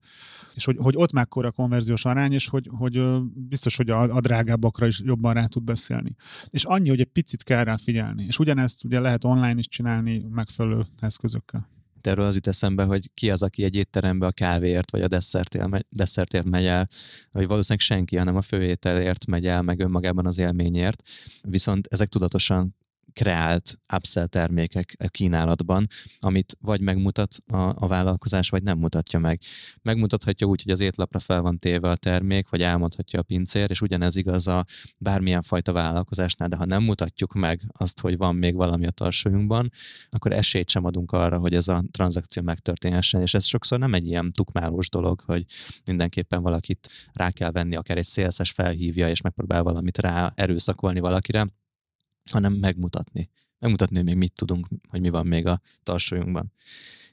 [0.54, 4.86] És hogy, hogy ott mekkora konverziós arány, és hogy, hogy biztos, hogy a, a drágábbakra
[4.86, 6.14] is jobban rá tud beszélni.
[6.48, 8.24] És annyi, hogy egy picit kell rá figyelni.
[8.24, 11.68] És ugyanezt ugye lehet online is csinálni megfelelő eszközökkel
[12.06, 15.86] erről az jut eszembe, hogy ki az, aki egy étterembe a kávéért vagy a desszertért,
[15.88, 16.88] desszertért megy el,
[17.30, 21.02] vagy valószínűleg senki, hanem a főételért megy el, meg önmagában az élményért.
[21.42, 22.76] Viszont ezek tudatosan
[23.12, 25.86] kreált upsell termékek kínálatban,
[26.18, 29.40] amit vagy megmutat a, a vállalkozás, vagy nem mutatja meg.
[29.82, 33.80] Megmutathatja úgy, hogy az étlapra fel van téve a termék, vagy elmondhatja a pincér, és
[33.80, 34.64] ugyanez igaz a
[34.98, 39.70] bármilyen fajta vállalkozásnál, de ha nem mutatjuk meg azt, hogy van még valami a tarsolyunkban,
[40.10, 44.06] akkor esélyt sem adunk arra, hogy ez a tranzakció megtörténhessen, és ez sokszor nem egy
[44.06, 45.44] ilyen tukmálós dolog, hogy
[45.84, 51.46] mindenképpen valakit rá kell venni, akár egy szélszes felhívja, és megpróbál valamit rá erőszakolni valakire,
[52.30, 53.30] hanem megmutatni.
[53.58, 56.52] Megmutatni, hogy még mit tudunk, hogy mi van még a tarsolyunkban.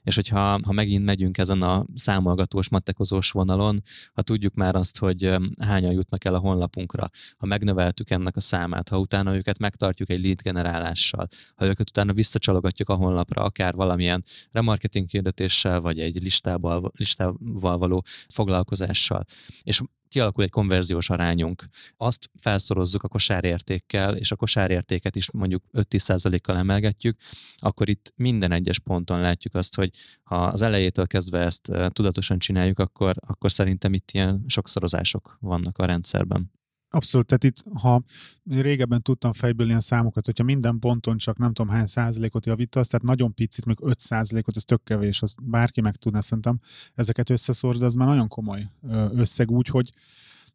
[0.02, 3.82] És hogyha ha megint megyünk ezen a számolgatós, matekozós vonalon,
[4.12, 8.88] ha tudjuk már azt, hogy hányan jutnak el a honlapunkra, ha megnöveltük ennek a számát,
[8.88, 14.24] ha utána őket megtartjuk egy lead generálással, ha őket utána visszacsalogatjuk a honlapra, akár valamilyen
[14.50, 19.24] remarketing hirdetéssel, vagy egy listával, listával való foglalkozással,
[19.62, 19.80] és
[20.10, 21.64] kialakul egy konverziós arányunk.
[21.96, 27.16] Azt felszorozzuk a kosárértékkel, és a kosárértéket is mondjuk 5-10%-kal emelgetjük,
[27.56, 29.90] akkor itt minden egyes ponton látjuk azt, hogy
[30.22, 35.84] ha az elejétől kezdve ezt tudatosan csináljuk, akkor, akkor szerintem itt ilyen sokszorozások vannak a
[35.84, 36.59] rendszerben.
[36.92, 38.02] Abszolút, tehát itt, ha
[38.50, 43.06] régebben tudtam fejből ilyen számokat, hogyha minden ponton csak nem tudom hány százalékot javítasz, tehát
[43.06, 46.60] nagyon picit, még 5 százalékot, ez tök kevés, az bárki meg tudná szerintem
[46.94, 48.70] ezeket összeszórni, az már nagyon komoly
[49.12, 49.92] összeg úgy, hogy,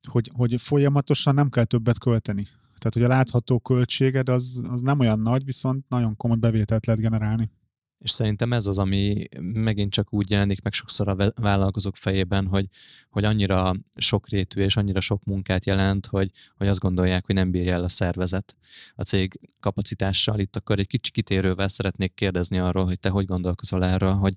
[0.04, 2.44] hogy, hogy folyamatosan nem kell többet költeni.
[2.78, 7.02] Tehát, hogy a látható költséged az, az nem olyan nagy, viszont nagyon komoly bevételt lehet
[7.02, 7.52] generálni.
[8.00, 12.66] És szerintem ez az, ami megint csak úgy jelenik meg sokszor a vállalkozók fejében, hogy,
[13.10, 17.74] hogy annyira sokrétű és annyira sok munkát jelent, hogy, hogy azt gondolják, hogy nem bírja
[17.74, 18.56] el a szervezet
[18.96, 20.40] a cég kapacitással.
[20.40, 24.34] Itt akkor egy kicsi kitérővel szeretnék kérdezni arról, hogy te hogy gondolkozol erről, hogy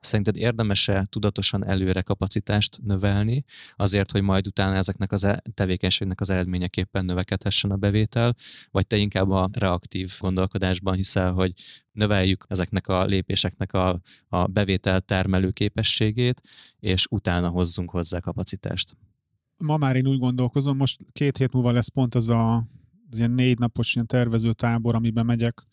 [0.00, 3.44] szerinted érdemes-e tudatosan előre kapacitást növelni,
[3.76, 8.34] azért, hogy majd utána ezeknek az e-, tevékenységnek az eredményeképpen növekedhessen a bevétel,
[8.70, 11.52] vagy te inkább a reaktív gondolkodásban hiszel, hogy
[11.94, 16.40] növeljük ezeknek a lépéseknek a, a bevétel termelő képességét,
[16.78, 18.96] és utána hozzunk hozzá kapacitást.
[19.56, 22.66] Ma már én úgy gondolkozom, most két hét múlva lesz pont az a
[23.14, 25.66] az ilyen négy napos ilyen tervező tábor, amiben megyek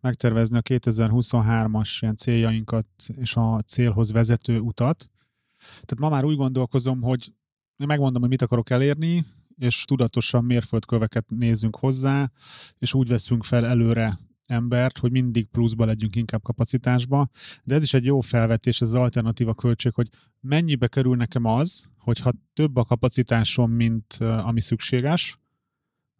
[0.00, 5.10] megtervezni a 2023-as ilyen céljainkat és a célhoz vezető utat.
[5.58, 7.32] Tehát ma már úgy gondolkozom, hogy
[7.76, 12.30] megmondom, hogy mit akarok elérni, és tudatosan mérföldköveket nézzünk hozzá,
[12.78, 17.28] és úgy veszünk fel előre embert, hogy mindig pluszba legyünk inkább kapacitásba,
[17.64, 20.08] de ez is egy jó felvetés, ez az alternatíva költség, hogy
[20.40, 25.38] mennyibe kerül nekem az, hogyha több a kapacitásom, mint ami szükséges,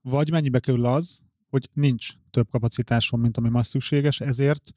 [0.02, 4.72] vagy mennyibe kerül az, hogy nincs több kapacitásom, mint ami ma szükséges, ezért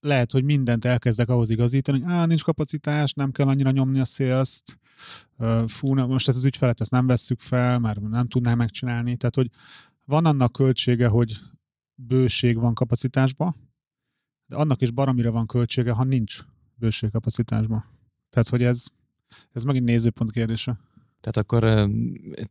[0.00, 4.04] lehet, hogy mindent elkezdek ahhoz igazítani, hogy á, nincs kapacitás, nem kell annyira nyomni a
[4.04, 4.78] szélzt,
[5.66, 9.50] fú, most ezt az ügyfelet ezt nem vesszük fel, már nem tudnám megcsinálni, tehát hogy
[10.04, 11.32] van annak költsége, hogy
[12.06, 13.56] bőség van kapacitásba,
[14.46, 16.38] de annak is baromira van költsége, ha nincs
[16.74, 17.84] bőség kapacitásba.
[18.30, 18.86] Tehát, hogy ez,
[19.52, 20.80] ez megint nézőpont kérdése.
[21.20, 21.90] Tehát akkor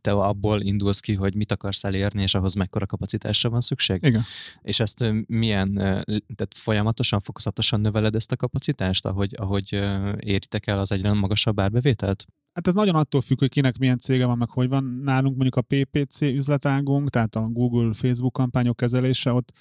[0.00, 4.02] te abból indulsz ki, hogy mit akarsz elérni, és ahhoz mekkora kapacitásra van szükség?
[4.02, 4.22] Igen.
[4.62, 9.72] És ezt milyen, tehát folyamatosan, fokozatosan növeled ezt a kapacitást, ahogy, ahogy
[10.18, 12.26] éritek el az egyre magasabb árbevételt?
[12.58, 14.84] Hát ez nagyon attól függ, hogy kinek milyen cége van, meg hogy van.
[14.84, 19.52] Nálunk mondjuk a PPC üzletágunk, tehát a Google, Facebook kampányok kezelése, ott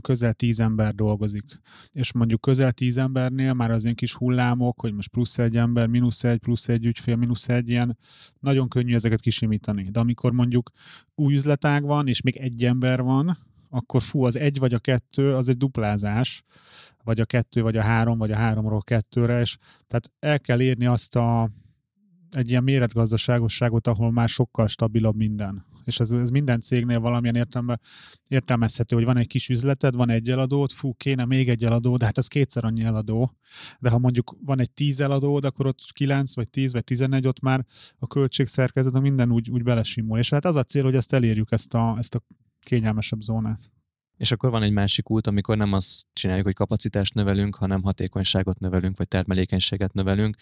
[0.00, 1.44] közel tíz ember dolgozik.
[1.92, 5.86] És mondjuk közel tíz embernél már az ilyen kis hullámok, hogy most plusz egy ember,
[5.86, 7.98] mínusz egy, plusz egy ügyfél, mínusz egy ilyen,
[8.40, 9.82] nagyon könnyű ezeket kisimítani.
[9.90, 10.70] De amikor mondjuk
[11.14, 13.38] új üzletág van, és még egy ember van,
[13.70, 16.42] akkor fú, az egy vagy a kettő, az egy duplázás,
[17.04, 20.86] vagy a kettő, vagy a három, vagy a háromról kettőre, és tehát el kell érni
[20.86, 21.50] azt a
[22.30, 25.64] egy ilyen méretgazdaságosságot, ahol már sokkal stabilabb minden.
[25.84, 27.78] És ez, ez minden cégnél valamilyen értelme,
[28.28, 32.04] értelmezhető, hogy van egy kis üzleted, van egy eladód, fú, kéne még egy eladó, de
[32.04, 33.36] hát ez kétszer annyi eladó.
[33.78, 37.40] De ha mondjuk van egy tíz eladód, akkor ott kilenc, vagy tíz, vagy tizenegy, ott
[37.40, 37.64] már
[37.98, 40.18] a költségszerkezet, minden úgy, úgy belesimul.
[40.18, 42.22] És hát az a cél, hogy ezt elérjük, ezt a, ezt a
[42.60, 43.70] kényelmesebb zónát.
[44.16, 48.58] És akkor van egy másik út, amikor nem azt csináljuk, hogy kapacitást növelünk, hanem hatékonyságot
[48.58, 50.36] növelünk, vagy termelékenységet növelünk.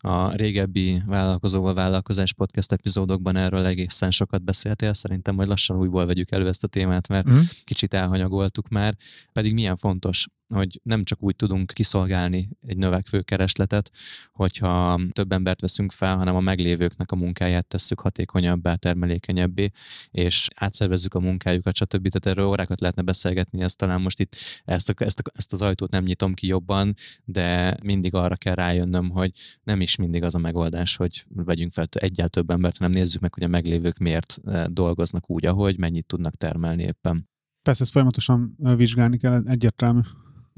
[0.00, 6.30] A régebbi vállalkozóval vállalkozás podcast epizódokban erről egészen sokat beszéltél, szerintem majd lassan újból vegyük
[6.30, 7.42] elő ezt a témát, mert uh-huh.
[7.64, 8.96] kicsit elhanyagoltuk már,
[9.32, 13.90] pedig milyen fontos hogy nem csak úgy tudunk kiszolgálni egy növekvő keresletet,
[14.32, 19.70] hogyha több embert veszünk fel, hanem a meglévőknek a munkáját tesszük hatékonyabbá, termelékenyebbé,
[20.10, 22.08] és átszervezzük a munkájukat, stb.
[22.08, 25.62] Tehát erről órákat lehetne beszélgetni, ezt talán most itt ezt, a, ezt, a, ezt az
[25.62, 26.94] ajtót nem nyitom ki jobban,
[27.24, 29.30] de mindig arra kell rájönnöm, hogy
[29.62, 33.34] nem is mindig az a megoldás, hogy vegyünk fel egyáltalán több embert, hanem nézzük meg,
[33.34, 37.28] hogy a meglévők miért eh, dolgoznak úgy, ahogy mennyit tudnak termelni éppen.
[37.62, 40.00] Persze ezt folyamatosan vizsgálni kell, egyértelmű.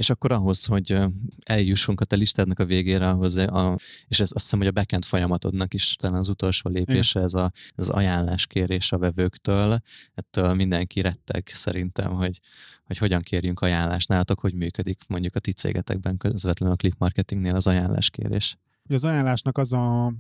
[0.01, 0.98] És akkor ahhoz, hogy
[1.44, 3.76] eljussunk a te listádnak a végére, ahhoz a,
[4.09, 7.53] és ez azt hiszem, hogy a backend folyamatodnak is talán az utolsó lépése, ez a,
[7.74, 9.78] az ajánláskérés a vevőktől.
[10.14, 12.40] Ettől mindenki retteg szerintem, hogy,
[12.84, 17.55] hogy hogyan kérjünk ajánlást nálatok, hogy működik mondjuk a ti cégetekben közvetlenül a click marketingnél
[17.55, 18.57] az ajánláskérés.
[18.88, 20.12] Az ajánlásnak az a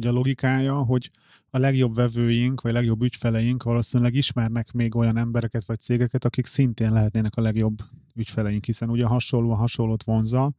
[0.00, 1.10] a logikája, hogy
[1.54, 6.46] a legjobb vevőink, vagy a legjobb ügyfeleink valószínűleg ismernek még olyan embereket vagy cégeket, akik
[6.46, 7.78] szintén lehetnének a legjobb
[8.14, 10.52] ügyfeleink, hiszen ugye hasonló a hasonlót vonza.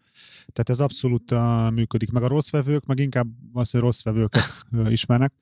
[0.52, 2.12] Tehát ez abszolút uh, működik.
[2.12, 5.34] Meg a rossz vevők, meg inkább az, hogy rossz vevőket uh, ismernek.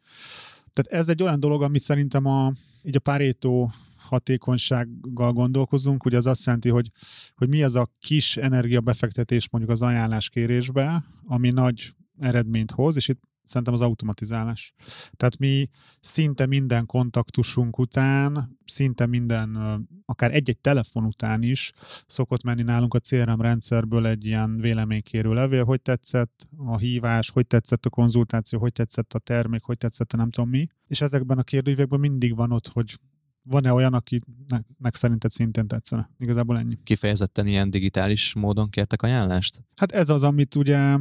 [0.74, 6.28] Tehát ez egy olyan dolog, amit szerintem a, így a Pareto hatékonysággal gondolkozunk, ugye az
[6.28, 6.92] azt jelenti, hogy,
[7.36, 13.22] hogy mi az a kis energiabefektetés mondjuk az ajánláskérésbe, ami nagy eredményt hoz, és itt
[13.44, 14.74] szerintem az automatizálás.
[15.12, 15.70] Tehát mi
[16.00, 19.58] szinte minden kontaktusunk után, szinte minden,
[20.06, 21.72] akár egy-egy telefon után is
[22.08, 27.48] szokott menni nálunk a CRM rendszerből egy ilyen véleménykérő levél, hogy tetszett a hívás, hogy
[27.48, 30.68] tetszett a konzultáció, hogy tetszett a termék, hogy tetszett a nem tudom mi.
[30.88, 33.00] És ezekben a kérdőívekben mindig van ott, hogy
[33.44, 36.10] van-e olyan, akinek szerinted szintén tetszene?
[36.18, 36.78] Igazából ennyi.
[36.84, 39.64] Kifejezetten ilyen digitális módon kértek ajánlást?
[39.76, 40.98] Hát ez az, amit ugye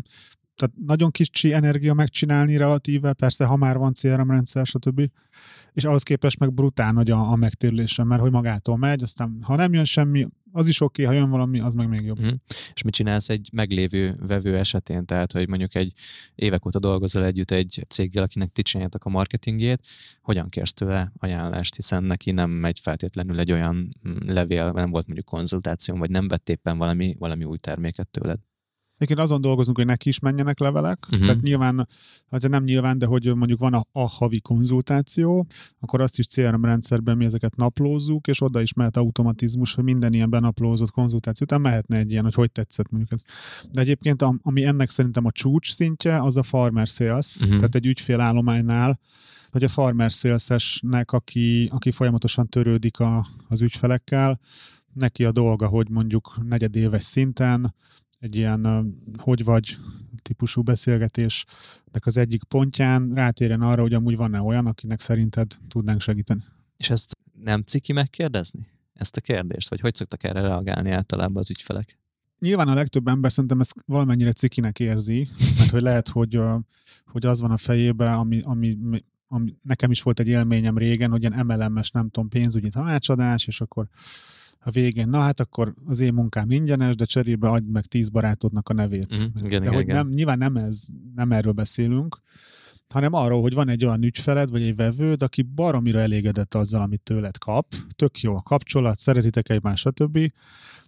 [0.61, 5.11] tehát nagyon kicsi energia megcsinálni relatíve, persze, ha már van CRM rendszer, stb.
[5.73, 9.57] És ahhoz képest meg brutál nagy a, a megtérülése, mert hogy magától megy, aztán ha
[9.57, 12.21] nem jön semmi, az is oké, okay, ha jön valami, az meg még jobb.
[12.21, 12.29] Mm.
[12.75, 15.05] És mit csinálsz egy meglévő vevő esetén?
[15.07, 15.93] Tehát, hogy mondjuk egy
[16.35, 19.87] évek óta dolgozol együtt egy céggel, akinek ti csináljátok a marketingjét,
[20.23, 25.07] hogyan kérsz tőle ajánlást, hiszen neki nem megy feltétlenül egy olyan mm, levél, nem volt
[25.07, 28.39] mondjuk konzultáció, vagy nem vett éppen valami, valami új terméket tőled.
[29.01, 31.07] Egyébként azon dolgozunk, hogy neki is menjenek levelek.
[31.11, 31.26] Uh-huh.
[31.26, 31.88] Tehát nyilván,
[32.30, 35.46] hát nem nyilván, de hogy mondjuk van a, a havi konzultáció,
[35.78, 40.12] akkor azt is CRM rendszerben mi ezeket naplózzuk, és oda is mehet automatizmus, hogy minden
[40.12, 43.20] ilyen benaplózott konzultáció után mehetne egy ilyen, hogy hogy tetszett mondjuk ez.
[43.72, 47.57] De egyébként ami ennek szerintem a csúcs szintje, az a farmer sales, uh-huh.
[47.57, 48.98] tehát egy ügyfélállománynál,
[49.51, 54.40] hogy a farmer sales-esnek, aki, aki folyamatosan törődik a, az ügyfelekkel,
[54.92, 57.74] neki a dolga, hogy mondjuk negyedéves szinten
[58.21, 59.79] egy ilyen hogy vagy
[60.23, 66.45] típusú beszélgetésnek az egyik pontján rátérjen arra, hogy amúgy van-e olyan, akinek szerinted tudnánk segíteni.
[66.77, 68.66] És ezt nem ciki megkérdezni?
[68.93, 69.68] Ezt a kérdést?
[69.68, 71.99] Vagy hogy szoktak erre reagálni általában az ügyfelek?
[72.39, 76.41] Nyilván a legtöbb ember szerintem ezt valamennyire cikinek érzi, mert hogy lehet, hogy,
[77.05, 78.79] hogy az van a fejében, ami, ami,
[79.27, 83.61] ami nekem is volt egy élményem régen, hogy ilyen MLM-es, nem tudom, pénzügyi tanácsadás, és
[83.61, 83.89] akkor
[84.63, 88.69] a végén, na hát akkor az én munkám ingyenes, de cserébe adj meg tíz barátodnak
[88.69, 89.17] a nevét.
[89.17, 89.97] Mm, igen, de igen, hogy igen.
[89.97, 92.21] Nem, nyilván nem, ez, nem erről beszélünk,
[92.89, 97.03] hanem arról, hogy van egy olyan ügyfeled, vagy egy vevőd, aki baromira elégedett azzal, amit
[97.03, 100.33] tőled kap, tök jó a kapcsolat, szeretitek egymást, stb.,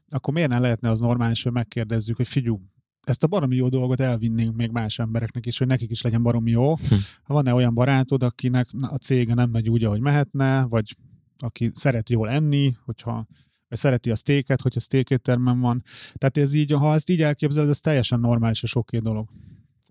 [0.08, 2.60] akkor miért nem lehetne az normális, hogy megkérdezzük, hogy figyú,
[3.02, 6.50] ezt a baromi jó dolgot elvinnénk még más embereknek is, hogy nekik is legyen baromi
[6.50, 6.74] jó.
[6.74, 6.94] Hm.
[7.26, 10.96] Van-e olyan barátod, akinek a cége nem megy úgy, ahogy mehetne, vagy
[11.38, 13.26] aki szeret jól enni, hogyha
[13.72, 15.82] vagy szereti a sztéket, hogyha sztékéttermen van.
[16.14, 19.28] Tehát ez így, ha ezt így elképzeled, ez teljesen normális és oké dolog.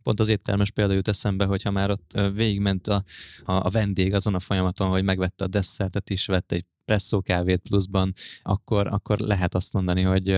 [0.04, 3.04] Pont az éttermes példa jut eszembe, hogyha már ott végigment a,
[3.44, 7.62] a, a vendég azon a folyamaton, hogy megvette a desszertet is, vett egy presszó kávét
[7.62, 10.38] pluszban, akkor, akkor lehet azt mondani, hogy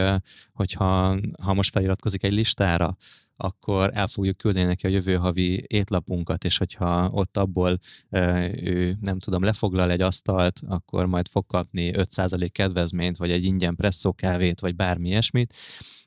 [0.53, 2.97] hogyha ha most feliratkozik egy listára,
[3.43, 7.79] akkor el fogjuk küldeni neki a jövő havi étlapunkat, és hogyha ott abból
[8.55, 13.75] ő, nem tudom, lefoglal egy asztalt, akkor majd fog kapni 5% kedvezményt, vagy egy ingyen
[13.75, 15.53] presszó kávét, vagy bármi ilyesmit,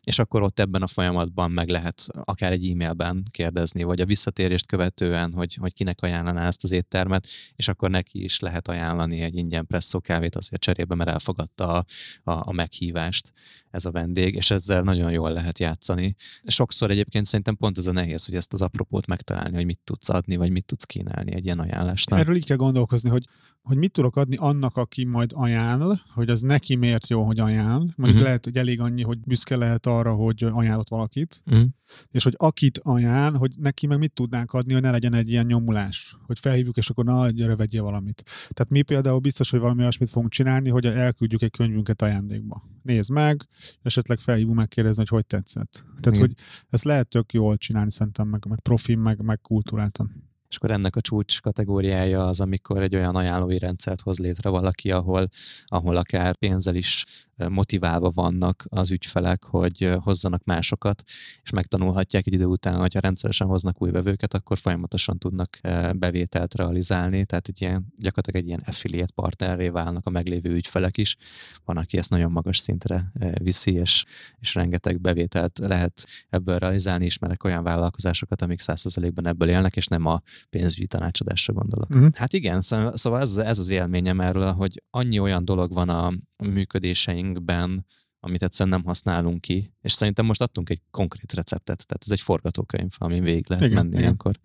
[0.06, 4.66] és akkor ott ebben a folyamatban meg lehet akár egy e-mailben kérdezni, vagy a visszatérést
[4.66, 7.26] követően, hogy, hogy kinek ajánlaná ezt az éttermet,
[7.56, 11.84] és akkor neki is lehet ajánlani egy ingyen presszó kávét azért cserébe, mert elfogadta a,
[12.30, 13.32] a, a meghívást
[13.70, 16.16] ez a vendég, és ezzel nagyon jól lehet játszani.
[16.44, 20.08] Sokszor egyébként szerintem pont ez a nehéz, hogy ezt az apropót megtalálni, hogy mit tudsz
[20.08, 22.18] adni, vagy mit tudsz kínálni egy ilyen ajánlásnak.
[22.18, 23.24] Erről így kell gondolkozni, hogy
[23.66, 27.78] hogy mit tudok adni annak, aki majd ajánl, hogy az neki miért jó, hogy ajánl.
[27.78, 28.22] Mondjuk uh-huh.
[28.22, 31.68] lehet, hogy elég annyi, hogy büszke lehet arra, hogy ajánlott valakit, uh-huh.
[32.10, 35.46] és hogy akit ajánl, hogy neki meg mit tudnánk adni, hogy ne legyen egy ilyen
[35.46, 38.22] nyomulás, hogy felhívjuk, és akkor na, gyere, vegyél valamit.
[38.24, 42.62] Tehát mi például biztos, hogy valami olyasmit fogunk csinálni, hogy elküldjük egy könyvünket ajándékba.
[42.82, 43.48] Nézd meg,
[43.82, 45.72] esetleg felhívunk megkérdezni, hogy hogy tetszett.
[46.00, 46.20] Tehát, Igen.
[46.20, 46.34] hogy
[46.70, 50.34] ezt lehet tök jól csinálni szerintem, meg, meg profi, meg, meg kultúráltan.
[50.56, 54.90] És akkor ennek a csúcs kategóriája az, amikor egy olyan ajánlói rendszert hoz létre valaki,
[54.90, 55.28] ahol,
[55.66, 57.04] ahol akár pénzzel is
[57.48, 61.02] motiválva vannak az ügyfelek, hogy hozzanak másokat,
[61.42, 65.58] és megtanulhatják egy idő után, hogyha rendszeresen hoznak új vevőket, akkor folyamatosan tudnak
[65.92, 71.16] bevételt realizálni, tehát egy ilyen, gyakorlatilag egy ilyen affiliate partnerré válnak a meglévő ügyfelek is.
[71.64, 74.04] Van, aki ezt nagyon magas szintre viszi, és,
[74.38, 80.06] és rengeteg bevételt lehet ebből realizálni, ismerek olyan vállalkozásokat, amik 100%-ban ebből élnek, és nem
[80.06, 81.90] a pénzügyi tanácsadásra gondolok.
[81.90, 82.14] Uh-huh.
[82.14, 87.86] Hát igen, szóval ez, ez az élményem erről, hogy annyi olyan dolog van a működéseinkben,
[88.20, 92.20] amit egyszerűen nem használunk ki, és szerintem most adtunk egy konkrét receptet, tehát ez egy
[92.20, 94.00] forgatókönyv, amin végig lehet igen, menni igen.
[94.00, 94.38] ilyenkor.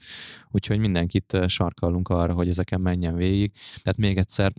[0.50, 3.52] Úgyhogy mindenkit sarkallunk arra, hogy ezeken menjen végig.
[3.82, 4.54] Tehát még egyszer,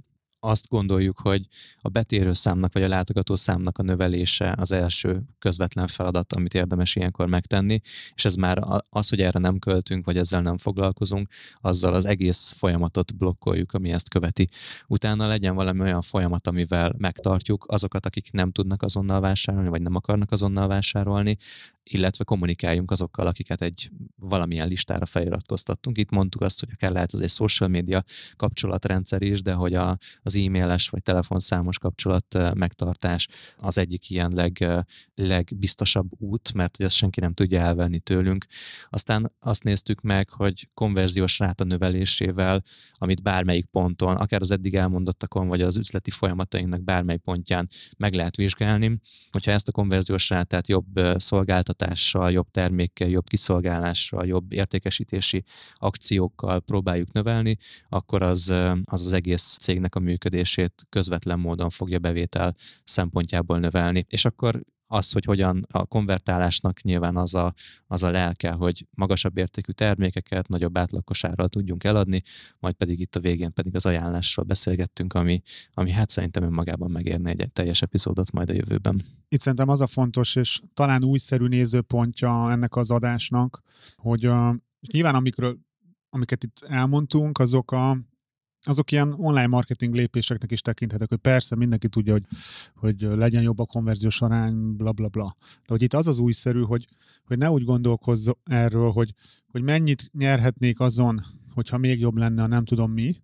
[0.44, 1.46] azt gondoljuk, hogy
[1.80, 6.96] a betérő számnak vagy a látogató számnak a növelése az első közvetlen feladat, amit érdemes
[6.96, 7.80] ilyenkor megtenni,
[8.14, 11.28] és ez már az, hogy erre nem költünk, vagy ezzel nem foglalkozunk,
[11.60, 14.48] azzal az egész folyamatot blokkoljuk, ami ezt követi.
[14.86, 19.94] Utána legyen valami olyan folyamat, amivel megtartjuk azokat, akik nem tudnak azonnal vásárolni, vagy nem
[19.94, 21.36] akarnak azonnal vásárolni,
[21.84, 25.98] illetve kommunikáljunk azokkal, akiket egy valamilyen listára feliratkoztattunk.
[25.98, 28.02] Itt mondtuk azt, hogy akár lehet ez egy social media
[28.36, 34.84] kapcsolatrendszer is, de hogy a, az e-mailes vagy telefonszámos kapcsolat megtartás az egyik ilyen leg,
[35.14, 38.46] legbiztosabb út, mert hogy ezt senki nem tudja elvenni tőlünk.
[38.90, 42.62] Aztán azt néztük meg, hogy konverziós ráta növelésével,
[42.92, 48.36] amit bármelyik ponton, akár az eddig elmondottakon, vagy az üzleti folyamatainknak bármely pontján meg lehet
[48.36, 55.44] vizsgálni, hogyha ezt a konverziós rátát jobb szolgáltat szolgáltatással, jobb termékkel, jobb kiszolgálással, jobb értékesítési
[55.74, 57.56] akciókkal próbáljuk növelni,
[57.88, 58.48] akkor az
[58.84, 62.54] az, az egész cégnek a működését közvetlen módon fogja bevétel
[62.84, 64.04] szempontjából növelni.
[64.08, 67.54] És akkor az, hogy hogyan a konvertálásnak nyilván az a,
[67.86, 72.22] az a lelke, hogy magasabb értékű termékeket nagyobb átlagosárral tudjunk eladni,
[72.58, 75.40] majd pedig itt a végén pedig az ajánlásról beszélgettünk, ami,
[75.74, 79.02] ami hát szerintem önmagában megérne egy teljes epizódot majd a jövőben.
[79.28, 83.62] Itt szerintem az a fontos, és talán újszerű nézőpontja ennek az adásnak,
[83.96, 84.56] hogy a,
[84.92, 85.58] nyilván amikről,
[86.10, 87.98] amiket itt elmondtunk, azok a
[88.62, 92.24] azok ilyen online marketing lépéseknek is tekinthetek, hogy persze mindenki tudja, hogy,
[92.74, 95.34] hogy legyen jobb a konverziós arány, bla bla bla.
[95.40, 96.86] De hogy itt az az újszerű, hogy,
[97.24, 99.14] hogy ne úgy gondolkozz erről, hogy,
[99.46, 103.16] hogy mennyit nyerhetnék azon, hogyha még jobb lenne a nem tudom mi,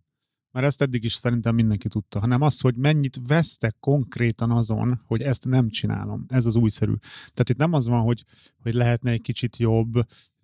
[0.52, 5.22] mert ezt eddig is szerintem mindenki tudta, hanem az, hogy mennyit vesztek konkrétan azon, hogy
[5.22, 6.24] ezt nem csinálom.
[6.28, 6.92] Ez az újszerű.
[7.20, 8.24] Tehát itt nem az van, hogy,
[8.62, 9.92] hogy lehetne egy kicsit jobb,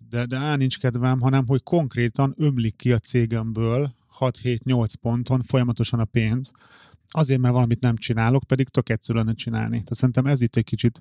[0.09, 5.99] de, de á, nincs kedvem, hanem hogy konkrétan ömlik ki a cégemből 6-7-8 ponton folyamatosan
[5.99, 6.51] a pénz,
[7.07, 9.69] azért, mert valamit nem csinálok, pedig tök egyszerű lenne csinálni.
[9.69, 10.99] Tehát szerintem ez itt egy kicsit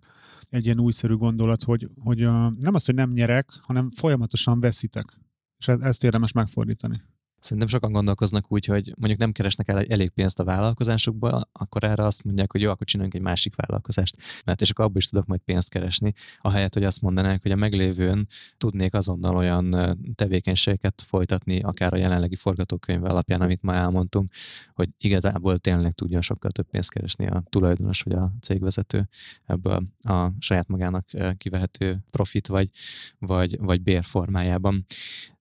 [0.49, 2.19] egy ilyen újszerű gondolat, hogy, hogy
[2.59, 5.19] nem az, hogy nem nyerek, hanem folyamatosan veszitek.
[5.59, 7.03] És ezt érdemes megfordítani.
[7.45, 12.05] Szerintem sokan gondolkoznak úgy, hogy mondjuk nem keresnek el elég pénzt a vállalkozásukba, akkor erre
[12.05, 15.27] azt mondják, hogy jó, akkor csináljunk egy másik vállalkozást, mert és akkor abból is tudok
[15.27, 21.61] majd pénzt keresni, ahelyett, hogy azt mondanák, hogy a meglévőn tudnék azonnal olyan tevékenységeket folytatni,
[21.61, 24.31] akár a jelenlegi forgatókönyv alapján, amit ma elmondtunk,
[24.75, 29.09] hogy igazából tényleg tudjon sokkal több pénzt keresni a tulajdonos vagy a cégvezető
[29.47, 32.71] ebből a saját magának kivehető profit vagy,
[33.19, 34.85] vagy, vagy bér formájában.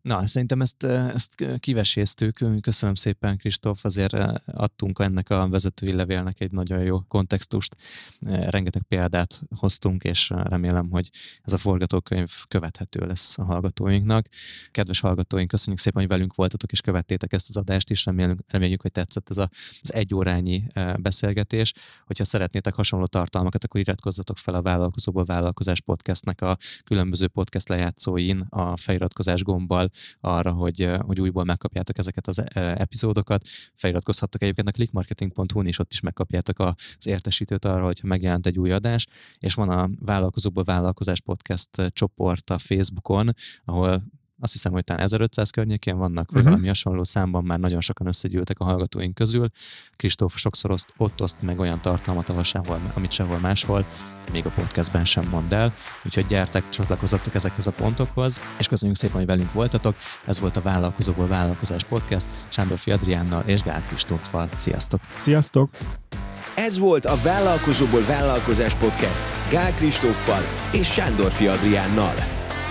[0.04, 2.40] Na, szerintem ezt, ezt kiveséztük.
[2.62, 4.14] Köszönöm szépen, Kristóf, azért
[4.46, 7.76] adtunk ennek a vezetői levélnek egy nagyon jó kontextust.
[8.22, 11.10] Rengeteg példát hoztunk, és remélem, hogy
[11.42, 14.28] ez a forgatókönyv követhető lesz a hallgatóinknak.
[14.72, 18.06] Kedves hallgatóink, köszönjük szépen, hogy velünk voltatok, és követtétek ezt az adást is.
[18.06, 19.50] Reméljük, reméljük hogy tetszett ez a,
[19.82, 20.68] az egy órányi
[21.00, 21.74] beszélgetés.
[22.06, 28.46] Hogyha szeretnétek hasonló tartalmakat, akkor iratkozzatok fel a Vállalkozóból Vállalkozás podcastnek a különböző podcast lejátszóin
[28.50, 33.48] a feliratkozás gombbal arra, hogy, hogy újból megkapjátok ezeket az epizódokat.
[33.74, 38.72] Feliratkozhattok egyébként a clickmarketing.hu-n, és ott is megkapjátok az értesítőt arra, hogyha megjelent egy új
[38.72, 43.30] adás, és van a Vállalkozóból Vállalkozás Podcast csoport a Facebookon,
[43.66, 44.04] ahol
[44.40, 46.50] azt hiszem, hogy talán 1500 környékén vannak, vagy uh-huh.
[46.50, 49.48] valami hasonló számban már nagyon sokan összegyűltek a hallgatóink közül.
[49.96, 53.86] Kristóf sokszor oszt, ott oszt meg olyan tartalmat, ahol sehol, amit sehol máshol,
[54.32, 55.74] még a podcastben sem mond el.
[56.06, 59.96] Úgyhogy gyertek, csatlakozzatok ezekhez a pontokhoz, és köszönjük szépen, hogy velünk voltatok.
[60.26, 64.50] Ez volt a Vállalkozóból Vállalkozás Podcast, Sándor Fiadriánnal és Gál Kristóffal.
[64.56, 65.02] Sziasztok!
[65.16, 65.70] Sziasztok!
[66.56, 72.43] Ez volt a Vállalkozóból Vállalkozás Podcast Gál Kristóffal és Sándor Fiadriánnal.